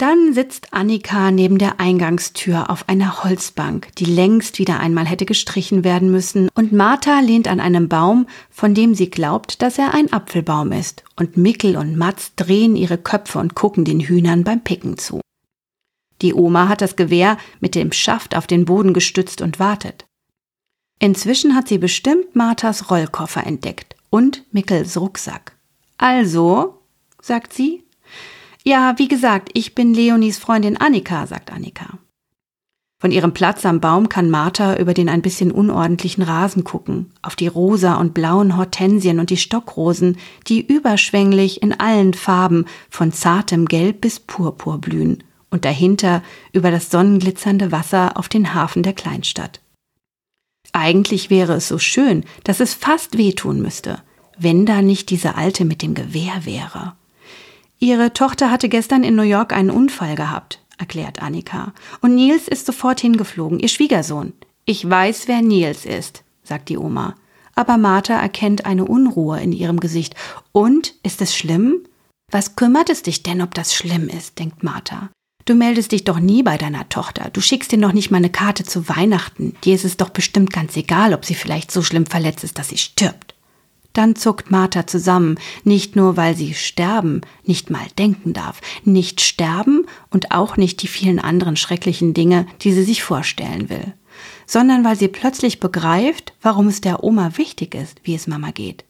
Dann 0.00 0.33
sitzt 0.33 0.72
Annika 0.72 1.31
neben 1.31 1.59
der 1.59 1.79
Eingangstür 1.79 2.70
auf 2.70 2.88
einer 2.88 3.22
Holzbank, 3.22 3.94
die 3.96 4.07
längst 4.07 4.59
wieder 4.59 4.81
einmal 4.81 5.05
hätte 5.05 5.26
gestrichen 5.26 5.85
werden 5.85 6.11
müssen, 6.11 6.48
und 6.55 6.72
Martha 6.72 7.20
lehnt 7.20 7.48
an 7.48 7.61
einem 7.61 7.87
Baum, 7.90 8.26
von 8.50 8.72
dem 8.72 8.94
sie 8.94 9.11
glaubt, 9.11 9.61
dass 9.61 9.76
er 9.76 9.92
ein 9.92 10.11
Apfelbaum 10.11 10.72
ist, 10.72 11.05
und 11.16 11.37
Mickel 11.37 11.76
und 11.76 11.98
Matz 11.98 12.33
drehen 12.35 12.76
ihre 12.76 12.96
Köpfe 12.96 13.38
und 13.38 13.55
gucken 13.55 13.85
den 13.85 14.00
Hühnern 14.00 14.42
beim 14.42 14.64
Picken 14.64 14.96
zu. 14.96 15.20
Die 16.22 16.33
Oma 16.33 16.68
hat 16.68 16.81
das 16.81 16.96
Gewehr 16.96 17.37
mit 17.61 17.74
dem 17.74 17.92
Schaft 17.92 18.35
auf 18.35 18.46
den 18.46 18.64
Boden 18.64 18.94
gestützt 18.94 19.42
und 19.42 19.59
wartet. 19.59 20.07
Inzwischen 21.03 21.55
hat 21.55 21.67
sie 21.67 21.79
bestimmt 21.79 22.37
Marthas 22.37 22.91
Rollkoffer 22.91 23.47
entdeckt 23.47 23.97
und 24.11 24.45
Mickels 24.53 25.01
Rucksack. 25.01 25.57
Also, 25.97 26.83
sagt 27.23 27.55
sie, 27.55 27.83
ja, 28.65 28.95
wie 28.99 29.09
gesagt, 29.09 29.49
ich 29.55 29.75
bin 29.75 29.95
Leonies 29.95 30.37
Freundin 30.37 30.77
Annika, 30.77 31.27
sagt 31.27 31.51
Annika. 31.51 31.99
Von 32.99 33.13
ihrem 33.13 33.33
Platz 33.33 33.65
am 33.65 33.81
Baum 33.81 34.11
kann 34.11 34.29
Martha 34.29 34.77
über 34.77 34.93
den 34.93 35.09
ein 35.09 35.23
bisschen 35.23 35.51
unordentlichen 35.51 36.23
Rasen 36.23 36.65
gucken, 36.65 37.15
auf 37.23 37.35
die 37.35 37.47
rosa 37.47 37.95
und 37.95 38.13
blauen 38.13 38.59
Hortensien 38.59 39.21
und 39.21 39.31
die 39.31 39.39
Stockrosen, 39.39 40.19
die 40.49 40.61
überschwänglich 40.61 41.63
in 41.63 41.73
allen 41.73 42.13
Farben 42.13 42.67
von 42.91 43.11
zartem 43.11 43.65
Gelb 43.65 44.03
bis 44.03 44.21
Purpur 44.21 44.77
blühen 44.77 45.25
und 45.49 45.65
dahinter 45.65 46.23
über 46.53 46.71
das 46.71 46.91
sonnenglitzernde 46.91 47.73
Wasser 47.73 48.19
auf 48.19 48.29
den 48.29 48.53
Hafen 48.53 48.83
der 48.83 48.93
Kleinstadt. 48.93 49.61
Eigentlich 50.72 51.30
wäre 51.30 51.54
es 51.54 51.68
so 51.68 51.78
schön, 51.78 52.24
dass 52.44 52.61
es 52.61 52.74
fast 52.74 53.18
wehtun 53.18 53.61
müsste, 53.61 54.02
wenn 54.38 54.66
da 54.66 54.83
nicht 54.83 55.11
diese 55.11 55.35
Alte 55.35 55.64
mit 55.64 55.83
dem 55.83 55.94
Gewehr 55.94 56.44
wäre. 56.44 56.94
Ihre 57.78 58.12
Tochter 58.12 58.50
hatte 58.50 58.68
gestern 58.68 59.04
in 59.04 59.16
New 59.16 59.22
York 59.22 59.52
einen 59.52 59.70
Unfall 59.70 60.14
gehabt, 60.14 60.61
erklärt 60.78 61.22
Annika. 61.22 61.72
Und 62.00 62.14
Nils 62.14 62.46
ist 62.46 62.66
sofort 62.66 63.00
hingeflogen, 63.00 63.59
ihr 63.59 63.68
Schwiegersohn. 63.68 64.35
Ich 64.64 64.88
weiß, 64.88 65.28
wer 65.28 65.42
Nils 65.42 65.87
ist, 65.87 66.22
sagt 66.44 66.68
die 66.68 66.78
Oma. 66.78 67.14
Aber 67.54 67.78
Martha 67.78 68.14
erkennt 68.14 68.66
eine 68.66 68.85
Unruhe 68.85 69.40
in 69.40 69.52
ihrem 69.52 69.80
Gesicht. 69.80 70.14
Und, 70.52 70.94
ist 71.02 71.20
es 71.20 71.37
schlimm? 71.37 71.80
Was 72.30 72.54
kümmert 72.54 72.90
es 72.90 73.02
dich 73.02 73.22
denn, 73.22 73.42
ob 73.42 73.54
das 73.54 73.74
schlimm 73.74 74.09
ist, 74.09 74.38
denkt 74.38 74.62
Martha. 74.62 75.11
Du 75.51 75.57
meldest 75.57 75.91
dich 75.91 76.05
doch 76.05 76.21
nie 76.21 76.45
bei 76.45 76.57
deiner 76.57 76.89
Tochter. 76.89 77.29
Du 77.33 77.41
schickst 77.41 77.73
dir 77.73 77.77
noch 77.77 77.93
nicht 77.93 78.13
mal 78.13 78.19
eine 78.19 78.31
Karte 78.31 78.63
zu 78.63 78.89
Weihnachten. 78.89 79.57
Dir 79.65 79.75
ist 79.75 79.85
es 79.85 79.97
doch 79.97 80.11
bestimmt 80.11 80.53
ganz 80.53 80.77
egal, 80.77 81.13
ob 81.13 81.25
sie 81.25 81.35
vielleicht 81.35 81.73
so 81.73 81.83
schlimm 81.83 82.07
verletzt 82.07 82.45
ist, 82.45 82.57
dass 82.57 82.69
sie 82.69 82.79
stirbt. 82.79 83.35
Dann 83.93 84.15
zuckt 84.15 84.53
Martha 84.53 84.87
zusammen, 84.87 85.41
nicht 85.65 85.97
nur 85.97 86.17
weil 86.17 86.37
sie 86.37 86.55
sterben, 86.55 87.23
nicht 87.45 87.69
mal 87.69 87.85
denken 87.99 88.33
darf, 88.33 88.61
nicht 88.85 89.23
sterben 89.23 89.87
und 90.11 90.31
auch 90.31 90.57
nicht 90.57 90.83
die 90.83 90.87
vielen 90.87 91.19
anderen 91.19 91.57
schrecklichen 91.57 92.15
Dinge, 92.15 92.47
die 92.61 92.71
sie 92.71 92.85
sich 92.85 93.03
vorstellen 93.03 93.69
will, 93.69 93.95
sondern 94.47 94.85
weil 94.85 94.95
sie 94.95 95.09
plötzlich 95.09 95.59
begreift, 95.59 96.33
warum 96.41 96.69
es 96.69 96.81
der 96.81 97.03
Oma 97.03 97.33
wichtig 97.39 97.75
ist, 97.75 97.99
wie 98.05 98.15
es 98.15 98.29
Mama 98.29 98.53
geht. 98.53 98.85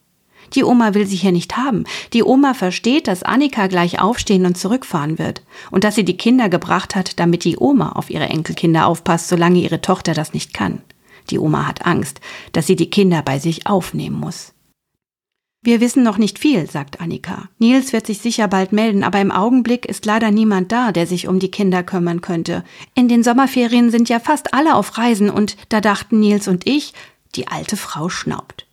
Die 0.55 0.65
Oma 0.65 0.95
will 0.95 1.07
sie 1.07 1.17
hier 1.17 1.33
nicht 1.33 1.57
haben. 1.57 1.85
Die 2.13 2.23
Oma 2.23 2.55
versteht, 2.55 3.09
dass 3.09 3.23
Annika 3.23 3.67
gleich 3.67 4.01
aufstehen 4.01 4.47
und 4.47 4.59
zurückfahren 4.59 5.19
wird 5.19 5.43
und 5.71 5.85
dass 5.85 5.95
sie 5.95 6.05
die 6.05 6.17
Kinder 6.17 6.49
gebracht 6.49 6.95
hat, 6.95 7.19
damit 7.21 7.45
die 7.45 7.57
Oma 7.59 7.91
auf 7.93 8.11
ihre 8.11 8.29
Enkelkinder 8.29 8.87
aufpasst, 8.87 9.29
solange 9.29 9.61
ihre 9.61 9.81
Tochter 9.81 10.15
das 10.15 10.35
nicht 10.35 10.55
kann. 10.55 10.83
Die 11.31 11.39
Oma 11.39 11.67
hat 11.67 11.87
Angst, 11.87 12.21
dass 12.53 12.67
sie 12.67 12.77
die 12.77 12.91
Kinder 12.91 13.23
bei 13.23 13.39
sich 13.39 13.67
aufnehmen 13.67 14.19
muss. 14.19 14.53
Wir 15.63 15.83
wissen 15.83 16.03
noch 16.03 16.17
nicht 16.17 16.39
viel, 16.39 16.71
sagt 16.71 17.03
Annika. 17.03 17.51
Nils 17.59 17.93
wird 17.93 18.07
sich 18.07 18.21
sicher 18.21 18.49
bald 18.49 18.73
melden, 18.73 19.05
aber 19.05 19.21
im 19.21 19.31
Augenblick 19.31 19.85
ist 19.85 20.07
leider 20.07 20.31
niemand 20.31 20.73
da, 20.73 20.91
der 20.91 21.07
sich 21.07 21.29
um 21.29 21.39
die 21.39 21.51
Kinder 21.51 21.83
kümmern 21.83 22.23
könnte. 22.23 22.65
In 22.95 23.09
den 23.09 23.23
Sommerferien 23.23 23.91
sind 23.91 24.09
ja 24.09 24.21
fast 24.21 24.55
alle 24.55 24.75
auf 24.75 24.97
Reisen 24.97 25.29
und 25.29 25.59
da 25.69 25.83
dachten 25.83 26.19
Nils 26.19 26.49
und 26.49 26.67
ich, 26.67 26.95
die 27.35 27.47
alte 27.49 27.77
Frau 27.77 28.09
schnaubt. 28.09 28.67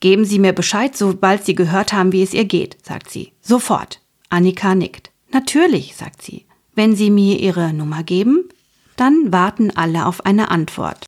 Geben 0.00 0.24
Sie 0.24 0.38
mir 0.38 0.52
Bescheid, 0.52 0.96
sobald 0.96 1.44
Sie 1.44 1.54
gehört 1.54 1.92
haben, 1.92 2.12
wie 2.12 2.22
es 2.22 2.34
ihr 2.34 2.44
geht, 2.44 2.76
sagt 2.84 3.10
sie. 3.10 3.32
Sofort. 3.40 4.00
Annika 4.28 4.74
nickt. 4.74 5.10
Natürlich, 5.32 5.96
sagt 5.96 6.22
sie. 6.22 6.46
Wenn 6.74 6.94
Sie 6.94 7.10
mir 7.10 7.38
Ihre 7.38 7.72
Nummer 7.72 8.02
geben, 8.02 8.48
dann 8.96 9.32
warten 9.32 9.70
alle 9.76 10.06
auf 10.06 10.26
eine 10.26 10.50
Antwort. 10.50 11.06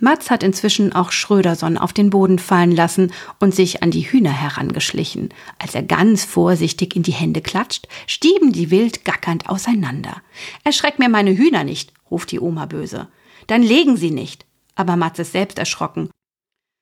Mats 0.00 0.30
hat 0.30 0.42
inzwischen 0.42 0.92
auch 0.92 1.12
Schröderson 1.12 1.78
auf 1.78 1.92
den 1.92 2.10
Boden 2.10 2.38
fallen 2.38 2.72
lassen 2.72 3.12
und 3.38 3.54
sich 3.54 3.82
an 3.82 3.92
die 3.92 4.02
Hühner 4.02 4.32
herangeschlichen. 4.32 5.32
Als 5.58 5.74
er 5.74 5.84
ganz 5.84 6.24
vorsichtig 6.24 6.96
in 6.96 7.04
die 7.04 7.12
Hände 7.12 7.40
klatscht, 7.40 7.86
stieben 8.06 8.52
die 8.52 8.70
wild 8.70 9.04
gackernd 9.04 9.48
auseinander. 9.48 10.20
Erschreck 10.64 10.98
mir 10.98 11.08
meine 11.08 11.36
Hühner 11.36 11.62
nicht, 11.62 11.92
ruft 12.10 12.32
die 12.32 12.40
Oma 12.40 12.66
böse. 12.66 13.08
Dann 13.46 13.62
legen 13.62 13.96
sie 13.96 14.10
nicht. 14.10 14.46
Aber 14.74 14.96
Mats 14.96 15.20
ist 15.20 15.32
selbst 15.32 15.58
erschrocken. 15.58 16.10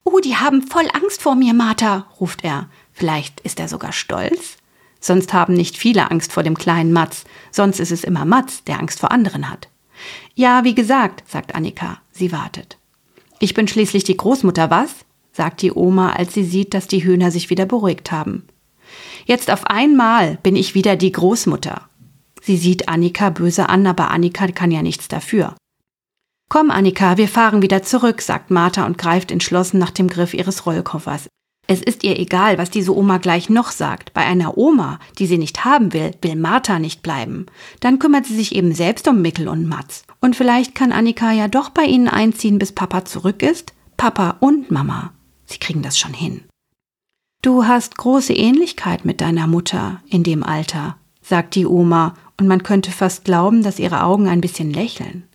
Oh, 0.04 0.18
die 0.18 0.36
haben 0.36 0.62
voll 0.62 0.88
Angst 0.92 1.22
vor 1.22 1.34
mir, 1.34 1.54
Martha, 1.54 2.06
ruft 2.20 2.44
er. 2.44 2.68
Vielleicht 2.92 3.40
ist 3.40 3.60
er 3.60 3.68
sogar 3.68 3.92
stolz? 3.92 4.56
Sonst 5.00 5.32
haben 5.32 5.54
nicht 5.54 5.76
viele 5.76 6.10
Angst 6.10 6.32
vor 6.32 6.42
dem 6.42 6.56
kleinen 6.56 6.92
Mats, 6.92 7.24
sonst 7.50 7.80
ist 7.80 7.90
es 7.90 8.04
immer 8.04 8.24
Mats, 8.24 8.64
der 8.64 8.78
Angst 8.78 9.00
vor 9.00 9.10
anderen 9.10 9.50
hat. 9.50 9.68
Ja, 10.34 10.64
wie 10.64 10.74
gesagt, 10.74 11.28
sagt 11.28 11.54
Annika, 11.54 12.00
sie 12.12 12.32
wartet. 12.32 12.78
Ich 13.38 13.54
bin 13.54 13.66
schließlich 13.66 14.04
die 14.04 14.16
Großmutter, 14.16 14.70
was? 14.70 14.94
sagt 15.32 15.62
die 15.62 15.72
Oma, 15.72 16.12
als 16.12 16.34
sie 16.34 16.44
sieht, 16.44 16.74
dass 16.74 16.86
die 16.86 17.02
Hühner 17.04 17.30
sich 17.30 17.48
wieder 17.50 17.64
beruhigt 17.64 18.12
haben. 18.12 18.46
Jetzt 19.24 19.50
auf 19.50 19.66
einmal 19.66 20.38
bin 20.42 20.56
ich 20.56 20.74
wieder 20.74 20.96
die 20.96 21.12
Großmutter. 21.12 21.88
Sie 22.42 22.56
sieht 22.56 22.88
Annika 22.88 23.30
böse 23.30 23.68
an, 23.68 23.86
aber 23.86 24.10
Annika 24.10 24.46
kann 24.48 24.70
ja 24.70 24.82
nichts 24.82 25.08
dafür. 25.08 25.54
Komm, 26.52 26.70
Annika, 26.70 27.16
wir 27.16 27.28
fahren 27.28 27.62
wieder 27.62 27.82
zurück, 27.82 28.20
sagt 28.20 28.50
Martha 28.50 28.84
und 28.84 28.98
greift 28.98 29.30
entschlossen 29.32 29.78
nach 29.78 29.90
dem 29.90 30.06
Griff 30.06 30.34
ihres 30.34 30.66
Rollkoffers. 30.66 31.28
Es 31.66 31.80
ist 31.80 32.04
ihr 32.04 32.18
egal, 32.18 32.58
was 32.58 32.68
diese 32.68 32.94
Oma 32.94 33.16
gleich 33.16 33.48
noch 33.48 33.70
sagt. 33.70 34.12
Bei 34.12 34.26
einer 34.26 34.58
Oma, 34.58 34.98
die 35.18 35.24
sie 35.24 35.38
nicht 35.38 35.64
haben 35.64 35.94
will, 35.94 36.10
will 36.20 36.36
Martha 36.36 36.78
nicht 36.78 37.02
bleiben. 37.02 37.46
Dann 37.80 37.98
kümmert 37.98 38.26
sie 38.26 38.36
sich 38.36 38.54
eben 38.54 38.74
selbst 38.74 39.08
um 39.08 39.22
Mickel 39.22 39.48
und 39.48 39.66
Matz. 39.66 40.04
Und 40.20 40.36
vielleicht 40.36 40.74
kann 40.74 40.92
Annika 40.92 41.32
ja 41.32 41.48
doch 41.48 41.70
bei 41.70 41.84
ihnen 41.84 42.08
einziehen, 42.08 42.58
bis 42.58 42.72
Papa 42.72 43.06
zurück 43.06 43.42
ist. 43.42 43.72
Papa 43.96 44.36
und 44.40 44.70
Mama. 44.70 45.14
Sie 45.46 45.56
kriegen 45.56 45.80
das 45.80 45.98
schon 45.98 46.12
hin. 46.12 46.44
Du 47.40 47.64
hast 47.64 47.96
große 47.96 48.34
Ähnlichkeit 48.34 49.06
mit 49.06 49.22
deiner 49.22 49.46
Mutter 49.46 50.02
in 50.06 50.22
dem 50.22 50.42
Alter, 50.42 50.98
sagt 51.22 51.54
die 51.54 51.64
Oma, 51.64 52.12
und 52.38 52.46
man 52.46 52.62
könnte 52.62 52.90
fast 52.90 53.24
glauben, 53.24 53.62
dass 53.62 53.78
ihre 53.78 54.02
Augen 54.02 54.28
ein 54.28 54.42
bisschen 54.42 54.70
lächeln. 54.70 55.26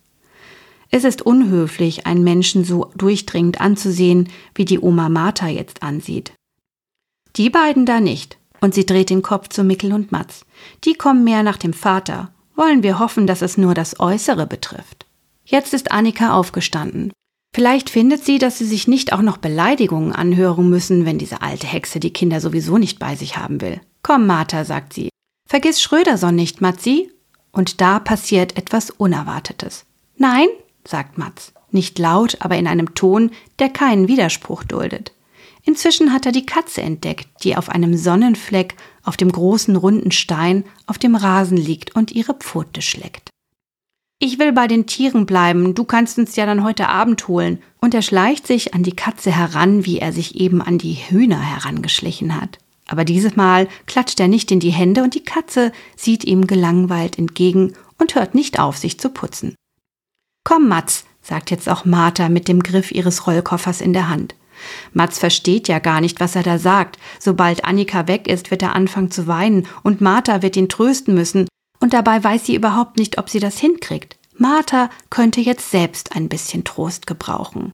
Es 0.89 1.03
ist 1.03 1.21
unhöflich, 1.21 2.05
einen 2.05 2.23
Menschen 2.23 2.63
so 2.63 2.91
durchdringend 2.95 3.59
anzusehen, 3.59 4.29
wie 4.55 4.65
die 4.65 4.79
Oma 4.79 5.09
Martha 5.09 5.47
jetzt 5.47 5.83
ansieht. 5.83 6.33
Die 7.35 7.49
beiden 7.49 7.85
da 7.85 7.99
nicht, 7.99 8.37
und 8.61 8.73
sie 8.73 8.85
dreht 8.85 9.09
den 9.09 9.21
Kopf 9.21 9.49
zu 9.49 9.63
Mickel 9.63 9.93
und 9.93 10.11
Matz. 10.11 10.45
Die 10.85 10.93
kommen 10.93 11.23
mehr 11.23 11.43
nach 11.43 11.57
dem 11.57 11.73
Vater, 11.73 12.31
wollen 12.55 12.83
wir 12.83 12.99
hoffen, 12.99 13.27
dass 13.27 13.41
es 13.41 13.57
nur 13.57 13.73
das 13.73 13.99
Äußere 13.99 14.47
betrifft. 14.47 15.05
Jetzt 15.45 15.73
ist 15.73 15.91
Annika 15.91 16.33
aufgestanden. 16.33 17.11
Vielleicht 17.55 17.89
findet 17.89 18.23
sie, 18.23 18.39
dass 18.39 18.57
sie 18.57 18.65
sich 18.65 18.87
nicht 18.87 19.13
auch 19.13 19.21
noch 19.21 19.37
Beleidigungen 19.37 20.11
anhören 20.11 20.69
müssen, 20.69 21.05
wenn 21.05 21.17
diese 21.17 21.41
alte 21.41 21.67
Hexe 21.67 21.99
die 21.99 22.11
Kinder 22.11 22.41
sowieso 22.41 22.77
nicht 22.77 22.99
bei 22.99 23.15
sich 23.15 23.37
haben 23.37 23.61
will. 23.61 23.79
Komm, 24.03 24.27
Martha, 24.27 24.65
sagt 24.65 24.93
sie. 24.93 25.09
Vergiss 25.47 25.81
Schröderson 25.81 26.35
nicht, 26.35 26.61
Matzi. 26.61 27.11
Und 27.51 27.81
da 27.81 27.99
passiert 27.99 28.57
etwas 28.57 28.91
Unerwartetes. 28.91 29.85
Nein, 30.17 30.47
sagt 30.87 31.17
Matz. 31.17 31.53
Nicht 31.71 31.99
laut, 31.99 32.37
aber 32.39 32.57
in 32.57 32.67
einem 32.67 32.95
Ton, 32.95 33.31
der 33.59 33.69
keinen 33.69 34.07
Widerspruch 34.07 34.63
duldet. 34.63 35.11
Inzwischen 35.63 36.13
hat 36.13 36.25
er 36.25 36.31
die 36.31 36.45
Katze 36.45 36.81
entdeckt, 36.81 37.27
die 37.43 37.57
auf 37.57 37.69
einem 37.69 37.97
Sonnenfleck 37.97 38.75
auf 39.03 39.17
dem 39.17 39.31
großen 39.31 39.75
runden 39.75 40.11
Stein 40.11 40.63
auf 40.85 40.97
dem 40.97 41.15
Rasen 41.15 41.57
liegt 41.57 41.93
und 41.93 42.13
ihre 42.13 42.33
Pfote 42.33 42.81
schlägt. 42.81 43.29
Ich 44.19 44.39
will 44.39 44.51
bei 44.51 44.67
den 44.67 44.87
Tieren 44.87 45.25
bleiben, 45.25 45.75
du 45.75 45.83
kannst 45.83 46.17
uns 46.17 46.35
ja 46.35 46.45
dann 46.45 46.63
heute 46.63 46.89
Abend 46.89 47.27
holen. 47.27 47.61
Und 47.79 47.93
er 47.93 48.01
schleicht 48.01 48.47
sich 48.47 48.73
an 48.73 48.81
die 48.81 48.95
Katze 48.95 49.31
heran, 49.31 49.85
wie 49.85 49.99
er 49.99 50.11
sich 50.11 50.35
eben 50.39 50.61
an 50.61 50.77
die 50.77 50.93
Hühner 50.93 51.39
herangeschlichen 51.39 52.39
hat. 52.39 52.57
Aber 52.87 53.03
dieses 53.03 53.35
Mal 53.35 53.67
klatscht 53.85 54.19
er 54.19 54.27
nicht 54.27 54.51
in 54.51 54.59
die 54.59 54.71
Hände 54.71 55.03
und 55.03 55.13
die 55.13 55.23
Katze 55.23 55.71
sieht 55.95 56.23
ihm 56.23 56.47
gelangweilt 56.47 57.19
entgegen 57.19 57.73
und 57.99 58.15
hört 58.15 58.33
nicht 58.33 58.59
auf, 58.59 58.77
sich 58.77 58.99
zu 58.99 59.09
putzen. 59.09 59.55
Komm, 60.47 60.69
Matz, 60.69 61.03
sagt 61.21 61.51
jetzt 61.51 61.67
auch 61.67 61.83
Martha 61.83 62.29
mit 62.29 62.47
dem 62.47 62.63
Griff 62.63 62.93
ihres 62.93 63.27
Rollkoffers 63.27 63.81
in 63.81 63.91
der 63.91 64.07
Hand. 64.07 64.33
Mats 64.93 65.19
versteht 65.19 65.67
ja 65.67 65.79
gar 65.79 65.99
nicht, 65.99 66.21
was 66.21 66.37
er 66.37 66.43
da 66.43 66.57
sagt. 66.57 66.97
Sobald 67.19 67.65
Annika 67.65 68.07
weg 68.07 68.29
ist, 68.29 68.49
wird 68.49 68.61
er 68.61 68.73
anfangen 68.73 69.11
zu 69.11 69.27
weinen 69.27 69.67
und 69.83 69.99
Martha 69.99 70.41
wird 70.41 70.55
ihn 70.55 70.69
trösten 70.69 71.15
müssen. 71.15 71.49
Und 71.81 71.91
dabei 71.91 72.23
weiß 72.23 72.45
sie 72.45 72.55
überhaupt 72.55 72.97
nicht, 72.97 73.17
ob 73.17 73.29
sie 73.29 73.41
das 73.41 73.57
hinkriegt. 73.57 74.15
Martha 74.37 74.89
könnte 75.09 75.41
jetzt 75.41 75.69
selbst 75.69 76.15
ein 76.15 76.29
bisschen 76.29 76.63
Trost 76.63 77.07
gebrauchen. 77.07 77.73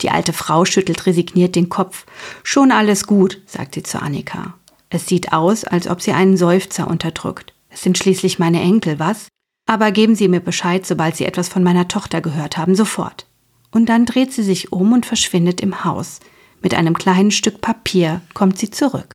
Die 0.00 0.08
alte 0.08 0.32
Frau 0.32 0.64
schüttelt 0.64 1.04
resigniert 1.04 1.54
den 1.54 1.68
Kopf. 1.68 2.06
Schon 2.44 2.72
alles 2.72 3.06
gut, 3.06 3.42
sagt 3.44 3.74
sie 3.74 3.82
zu 3.82 4.00
Annika. 4.00 4.54
Es 4.88 5.06
sieht 5.06 5.34
aus, 5.34 5.64
als 5.64 5.86
ob 5.86 6.00
sie 6.00 6.12
einen 6.12 6.38
Seufzer 6.38 6.88
unterdrückt. 6.88 7.52
Es 7.68 7.82
sind 7.82 7.98
schließlich 7.98 8.38
meine 8.38 8.62
Enkel, 8.62 8.98
was? 8.98 9.28
Aber 9.66 9.92
geben 9.92 10.14
Sie 10.14 10.28
mir 10.28 10.40
Bescheid, 10.40 10.86
sobald 10.86 11.16
Sie 11.16 11.24
etwas 11.24 11.48
von 11.48 11.62
meiner 11.62 11.88
Tochter 11.88 12.20
gehört 12.20 12.56
haben, 12.56 12.74
sofort 12.74 13.26
und 13.74 13.88
dann 13.88 14.06
dreht 14.06 14.32
sie 14.32 14.44
sich 14.44 14.72
um 14.72 14.92
und 14.92 15.04
verschwindet 15.04 15.60
im 15.60 15.84
Haus. 15.84 16.20
Mit 16.62 16.74
einem 16.74 16.94
kleinen 16.94 17.32
Stück 17.32 17.60
Papier 17.60 18.22
kommt 18.32 18.58
sie 18.58 18.70
zurück. 18.70 19.12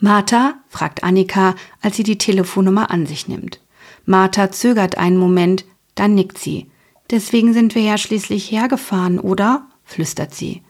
Martha? 0.00 0.54
fragt 0.68 1.04
Annika, 1.04 1.54
als 1.82 1.96
sie 1.96 2.02
die 2.02 2.18
Telefonnummer 2.18 2.90
an 2.90 3.06
sich 3.06 3.28
nimmt. 3.28 3.60
Martha 4.06 4.50
zögert 4.50 4.96
einen 4.96 5.18
Moment, 5.18 5.64
dann 5.94 6.14
nickt 6.14 6.38
sie. 6.38 6.70
Deswegen 7.10 7.52
sind 7.52 7.74
wir 7.74 7.82
ja 7.82 7.98
schließlich 7.98 8.50
hergefahren, 8.50 9.20
oder? 9.20 9.66
flüstert 9.84 10.34
sie. 10.34 10.62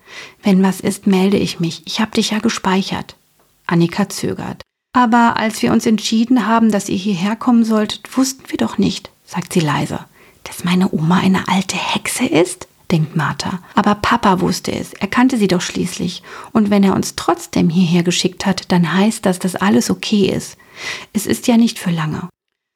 Wenn 0.43 0.63
was 0.63 0.81
ist, 0.81 1.07
melde 1.07 1.37
ich 1.37 1.61
mich. 1.61 1.83
Ich 1.87 2.01
hab 2.01 2.13
dich 2.13 2.31
ja 2.31 2.39
gespeichert. 2.39 3.17
Annika 3.67 4.09
zögert. 4.09 4.63
Aber 4.93 5.37
als 5.37 5.63
wir 5.63 5.73
uns 5.73 5.87
entschieden 5.87 6.47
haben, 6.47 6.71
dass 6.71 6.89
ihr 6.89 6.97
hierher 6.97 7.37
kommen 7.37 7.65
solltet, 7.65 8.17
wussten 8.17 8.45
wir 8.49 8.57
doch 8.57 8.79
nicht, 8.79 9.11
sagt 9.29 9.53
sie 9.53 9.61
leise, 9.61 10.01
dass 10.45 10.65
meine 10.65 10.91
Oma 10.93 11.19
eine 11.19 11.47
alte 11.49 11.77
Hexe 11.77 12.25
ist? 12.25 12.67
denkt 12.91 13.15
Martha. 13.15 13.61
Aber 13.75 13.95
Papa 13.97 14.41
wusste 14.41 14.73
es, 14.73 14.95
er 14.95 15.09
kannte 15.09 15.37
sie 15.37 15.47
doch 15.47 15.61
schließlich. 15.61 16.23
Und 16.53 16.71
wenn 16.71 16.83
er 16.83 16.95
uns 16.95 17.17
trotzdem 17.17 17.69
hierher 17.69 18.03
geschickt 18.03 18.47
hat, 18.47 18.73
dann 18.73 18.95
heißt 18.95 19.27
das, 19.27 19.39
dass 19.39 19.57
alles 19.57 19.91
okay 19.91 20.31
ist. 20.31 20.57
Es 21.13 21.27
ist 21.27 21.47
ja 21.47 21.59
nicht 21.59 21.79
für 21.79 21.91
lange. 21.91 22.31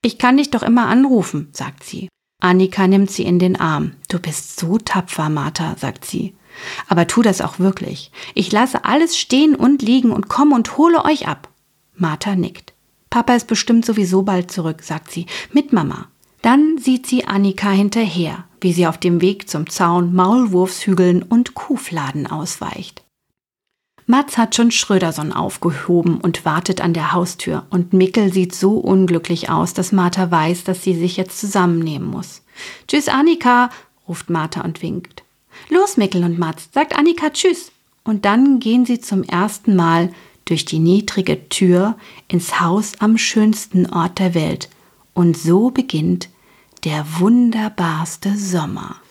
Ich 0.04 0.18
kann 0.18 0.36
dich 0.36 0.50
doch 0.50 0.62
immer 0.62 0.86
anrufen, 0.88 1.48
sagt 1.52 1.84
sie. 1.84 2.08
Annika 2.42 2.86
nimmt 2.86 3.10
sie 3.10 3.22
in 3.22 3.38
den 3.38 3.58
Arm. 3.58 3.92
Du 4.08 4.18
bist 4.18 4.60
so 4.60 4.76
tapfer, 4.76 5.30
Martha, 5.30 5.76
sagt 5.78 6.04
sie. 6.04 6.34
Aber 6.88 7.06
tu 7.06 7.22
das 7.22 7.40
auch 7.40 7.58
wirklich. 7.58 8.10
Ich 8.34 8.52
lasse 8.52 8.84
alles 8.84 9.16
stehen 9.16 9.54
und 9.54 9.80
liegen 9.80 10.10
und 10.10 10.28
komme 10.28 10.54
und 10.54 10.76
hole 10.76 11.04
euch 11.06 11.26
ab. 11.26 11.48
Martha 11.94 12.34
nickt. 12.34 12.74
Papa 13.08 13.34
ist 13.34 13.46
bestimmt 13.46 13.86
sowieso 13.86 14.22
bald 14.22 14.50
zurück, 14.50 14.82
sagt 14.82 15.10
sie, 15.10 15.26
mit 15.52 15.72
Mama. 15.72 16.08
Dann 16.42 16.76
sieht 16.78 17.06
sie 17.06 17.24
Annika 17.24 17.70
hinterher, 17.70 18.44
wie 18.60 18.72
sie 18.72 18.86
auf 18.86 18.98
dem 18.98 19.20
Weg 19.20 19.48
zum 19.48 19.70
Zaun 19.70 20.12
Maulwurfshügeln 20.14 21.22
und 21.22 21.54
Kuhfladen 21.54 22.26
ausweicht. 22.26 23.02
Mats 24.06 24.36
hat 24.36 24.56
schon 24.56 24.72
Schröderson 24.72 25.32
aufgehoben 25.32 26.20
und 26.20 26.44
wartet 26.44 26.80
an 26.80 26.92
der 26.92 27.12
Haustür, 27.12 27.64
und 27.70 27.92
Mickel 27.92 28.32
sieht 28.32 28.54
so 28.54 28.72
unglücklich 28.72 29.48
aus, 29.48 29.74
dass 29.74 29.92
Martha 29.92 30.30
weiß, 30.30 30.64
dass 30.64 30.82
sie 30.82 30.94
sich 30.94 31.16
jetzt 31.16 31.38
zusammennehmen 31.38 32.10
muss. 32.10 32.42
Tschüss, 32.88 33.08
Annika, 33.08 33.70
ruft 34.08 34.28
Martha 34.28 34.62
und 34.62 34.82
winkt. 34.82 35.22
Los, 35.68 35.96
Mickel 35.96 36.24
und 36.24 36.38
Mats, 36.38 36.68
sagt 36.72 36.98
Annika 36.98 37.30
Tschüss. 37.30 37.70
Und 38.04 38.24
dann 38.24 38.58
gehen 38.58 38.84
sie 38.84 39.00
zum 39.00 39.22
ersten 39.22 39.76
Mal 39.76 40.10
durch 40.44 40.64
die 40.64 40.80
niedrige 40.80 41.48
Tür 41.48 41.96
ins 42.26 42.60
Haus 42.60 42.94
am 42.98 43.16
schönsten 43.16 43.86
Ort 43.86 44.18
der 44.18 44.34
Welt. 44.34 44.68
Und 45.14 45.36
so 45.36 45.70
beginnt 45.70 46.28
der 46.84 47.04
wunderbarste 47.20 48.36
Sommer. 48.36 49.01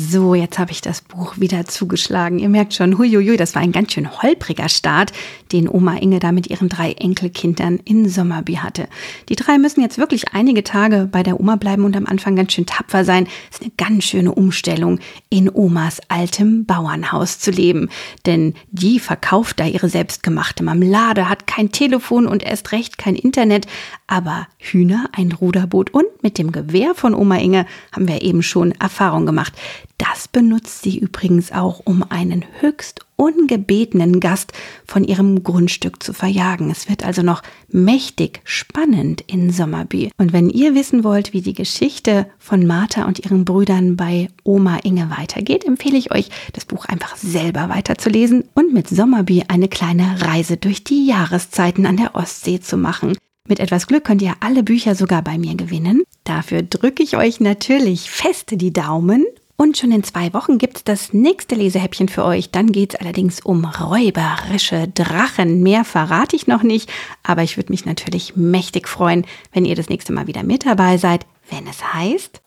So, 0.00 0.36
jetzt 0.36 0.60
habe 0.60 0.70
ich 0.70 0.80
das 0.80 1.00
Buch 1.00 1.38
wieder 1.38 1.64
zugeschlagen. 1.64 2.38
Ihr 2.38 2.48
merkt 2.48 2.72
schon, 2.72 2.98
huiuiui, 2.98 3.36
das 3.36 3.56
war 3.56 3.62
ein 3.62 3.72
ganz 3.72 3.92
schön 3.94 4.22
holpriger 4.22 4.68
Start, 4.68 5.12
den 5.50 5.68
Oma 5.68 5.96
Inge 5.96 6.20
da 6.20 6.30
mit 6.30 6.46
ihren 6.46 6.68
drei 6.68 6.92
Enkelkindern 6.92 7.80
in 7.84 8.08
Sommerby 8.08 8.54
hatte. 8.54 8.86
Die 9.28 9.34
drei 9.34 9.58
müssen 9.58 9.80
jetzt 9.80 9.98
wirklich 9.98 10.34
einige 10.34 10.62
Tage 10.62 11.08
bei 11.10 11.24
der 11.24 11.40
Oma 11.40 11.56
bleiben 11.56 11.82
und 11.82 11.96
am 11.96 12.06
Anfang 12.06 12.36
ganz 12.36 12.52
schön 12.52 12.64
tapfer 12.64 13.04
sein. 13.04 13.24
Das 13.50 13.58
ist 13.58 13.62
eine 13.62 13.72
ganz 13.76 14.04
schöne 14.04 14.32
Umstellung, 14.32 15.00
in 15.30 15.50
Omas 15.52 15.98
altem 16.06 16.64
Bauernhaus 16.64 17.40
zu 17.40 17.50
leben. 17.50 17.88
Denn 18.24 18.54
die 18.70 19.00
verkauft 19.00 19.58
da 19.58 19.66
ihre 19.66 19.88
selbstgemachte 19.88 20.62
Marmelade, 20.62 21.28
hat 21.28 21.48
kein 21.48 21.72
Telefon 21.72 22.28
und 22.28 22.44
erst 22.44 22.70
recht 22.70 22.98
kein 22.98 23.16
Internet, 23.16 23.66
aber 24.08 24.48
Hühner, 24.58 25.08
ein 25.12 25.30
Ruderboot 25.30 25.90
und 25.90 26.06
mit 26.22 26.38
dem 26.38 26.50
Gewehr 26.50 26.94
von 26.94 27.14
Oma 27.14 27.36
Inge 27.36 27.66
haben 27.92 28.08
wir 28.08 28.22
eben 28.22 28.42
schon 28.42 28.72
Erfahrung 28.72 29.26
gemacht. 29.26 29.52
Das 29.98 30.26
benutzt 30.28 30.82
sie 30.82 30.98
übrigens 30.98 31.52
auch, 31.52 31.82
um 31.84 32.04
einen 32.08 32.44
höchst 32.60 33.00
ungebetenen 33.16 34.20
Gast 34.20 34.52
von 34.86 35.02
ihrem 35.02 35.42
Grundstück 35.42 36.02
zu 36.02 36.12
verjagen. 36.12 36.70
Es 36.70 36.88
wird 36.88 37.04
also 37.04 37.22
noch 37.22 37.42
mächtig 37.68 38.40
spannend 38.44 39.22
in 39.26 39.50
Sommerby. 39.50 40.10
Und 40.16 40.32
wenn 40.32 40.48
ihr 40.48 40.74
wissen 40.76 41.02
wollt, 41.02 41.32
wie 41.32 41.42
die 41.42 41.52
Geschichte 41.52 42.26
von 42.38 42.64
Martha 42.64 43.06
und 43.06 43.18
ihren 43.18 43.44
Brüdern 43.44 43.96
bei 43.96 44.28
Oma 44.44 44.78
Inge 44.84 45.10
weitergeht, 45.10 45.64
empfehle 45.64 45.98
ich 45.98 46.12
euch, 46.12 46.30
das 46.52 46.64
Buch 46.64 46.84
einfach 46.84 47.16
selber 47.16 47.68
weiterzulesen 47.68 48.44
und 48.54 48.72
mit 48.72 48.88
Sommerby 48.88 49.44
eine 49.48 49.68
kleine 49.68 50.22
Reise 50.22 50.56
durch 50.56 50.84
die 50.84 51.06
Jahreszeiten 51.06 51.86
an 51.86 51.96
der 51.96 52.14
Ostsee 52.14 52.60
zu 52.60 52.76
machen. 52.76 53.16
Mit 53.48 53.58
etwas 53.60 53.86
Glück 53.86 54.04
könnt 54.04 54.20
ihr 54.20 54.34
alle 54.40 54.62
Bücher 54.62 54.94
sogar 54.94 55.22
bei 55.22 55.38
mir 55.38 55.54
gewinnen. 55.54 56.02
Dafür 56.24 56.62
drücke 56.62 57.02
ich 57.02 57.16
euch 57.16 57.40
natürlich 57.40 58.10
fest 58.10 58.48
die 58.50 58.74
Daumen 58.74 59.24
und 59.56 59.78
schon 59.78 59.90
in 59.90 60.04
zwei 60.04 60.34
Wochen 60.34 60.58
gibt's 60.58 60.84
das 60.84 61.14
nächste 61.14 61.54
Lesehäppchen 61.54 62.08
für 62.08 62.26
euch. 62.26 62.50
Dann 62.50 62.72
geht's 62.72 62.94
allerdings 62.94 63.40
um 63.40 63.64
räuberische 63.64 64.88
Drachen. 64.88 65.62
Mehr 65.62 65.84
verrate 65.84 66.36
ich 66.36 66.46
noch 66.46 66.62
nicht, 66.62 66.90
aber 67.22 67.42
ich 67.42 67.56
würde 67.56 67.72
mich 67.72 67.86
natürlich 67.86 68.36
mächtig 68.36 68.86
freuen, 68.86 69.24
wenn 69.52 69.64
ihr 69.64 69.76
das 69.76 69.88
nächste 69.88 70.12
Mal 70.12 70.26
wieder 70.26 70.42
mit 70.42 70.66
dabei 70.66 70.98
seid, 70.98 71.24
wenn 71.50 71.66
es 71.66 71.94
heißt. 71.94 72.42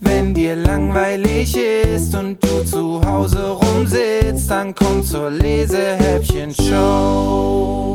Wenn 0.00 0.34
dir 0.34 0.56
langweilig 0.56 1.56
ist 1.56 2.14
und 2.14 2.44
du 2.44 2.66
zu 2.66 3.02
Hause 3.02 3.50
rumsitzt, 3.50 4.50
dann 4.50 4.74
komm 4.74 5.02
zur 5.02 5.30
Lesehäppchen-Show. 5.30 7.92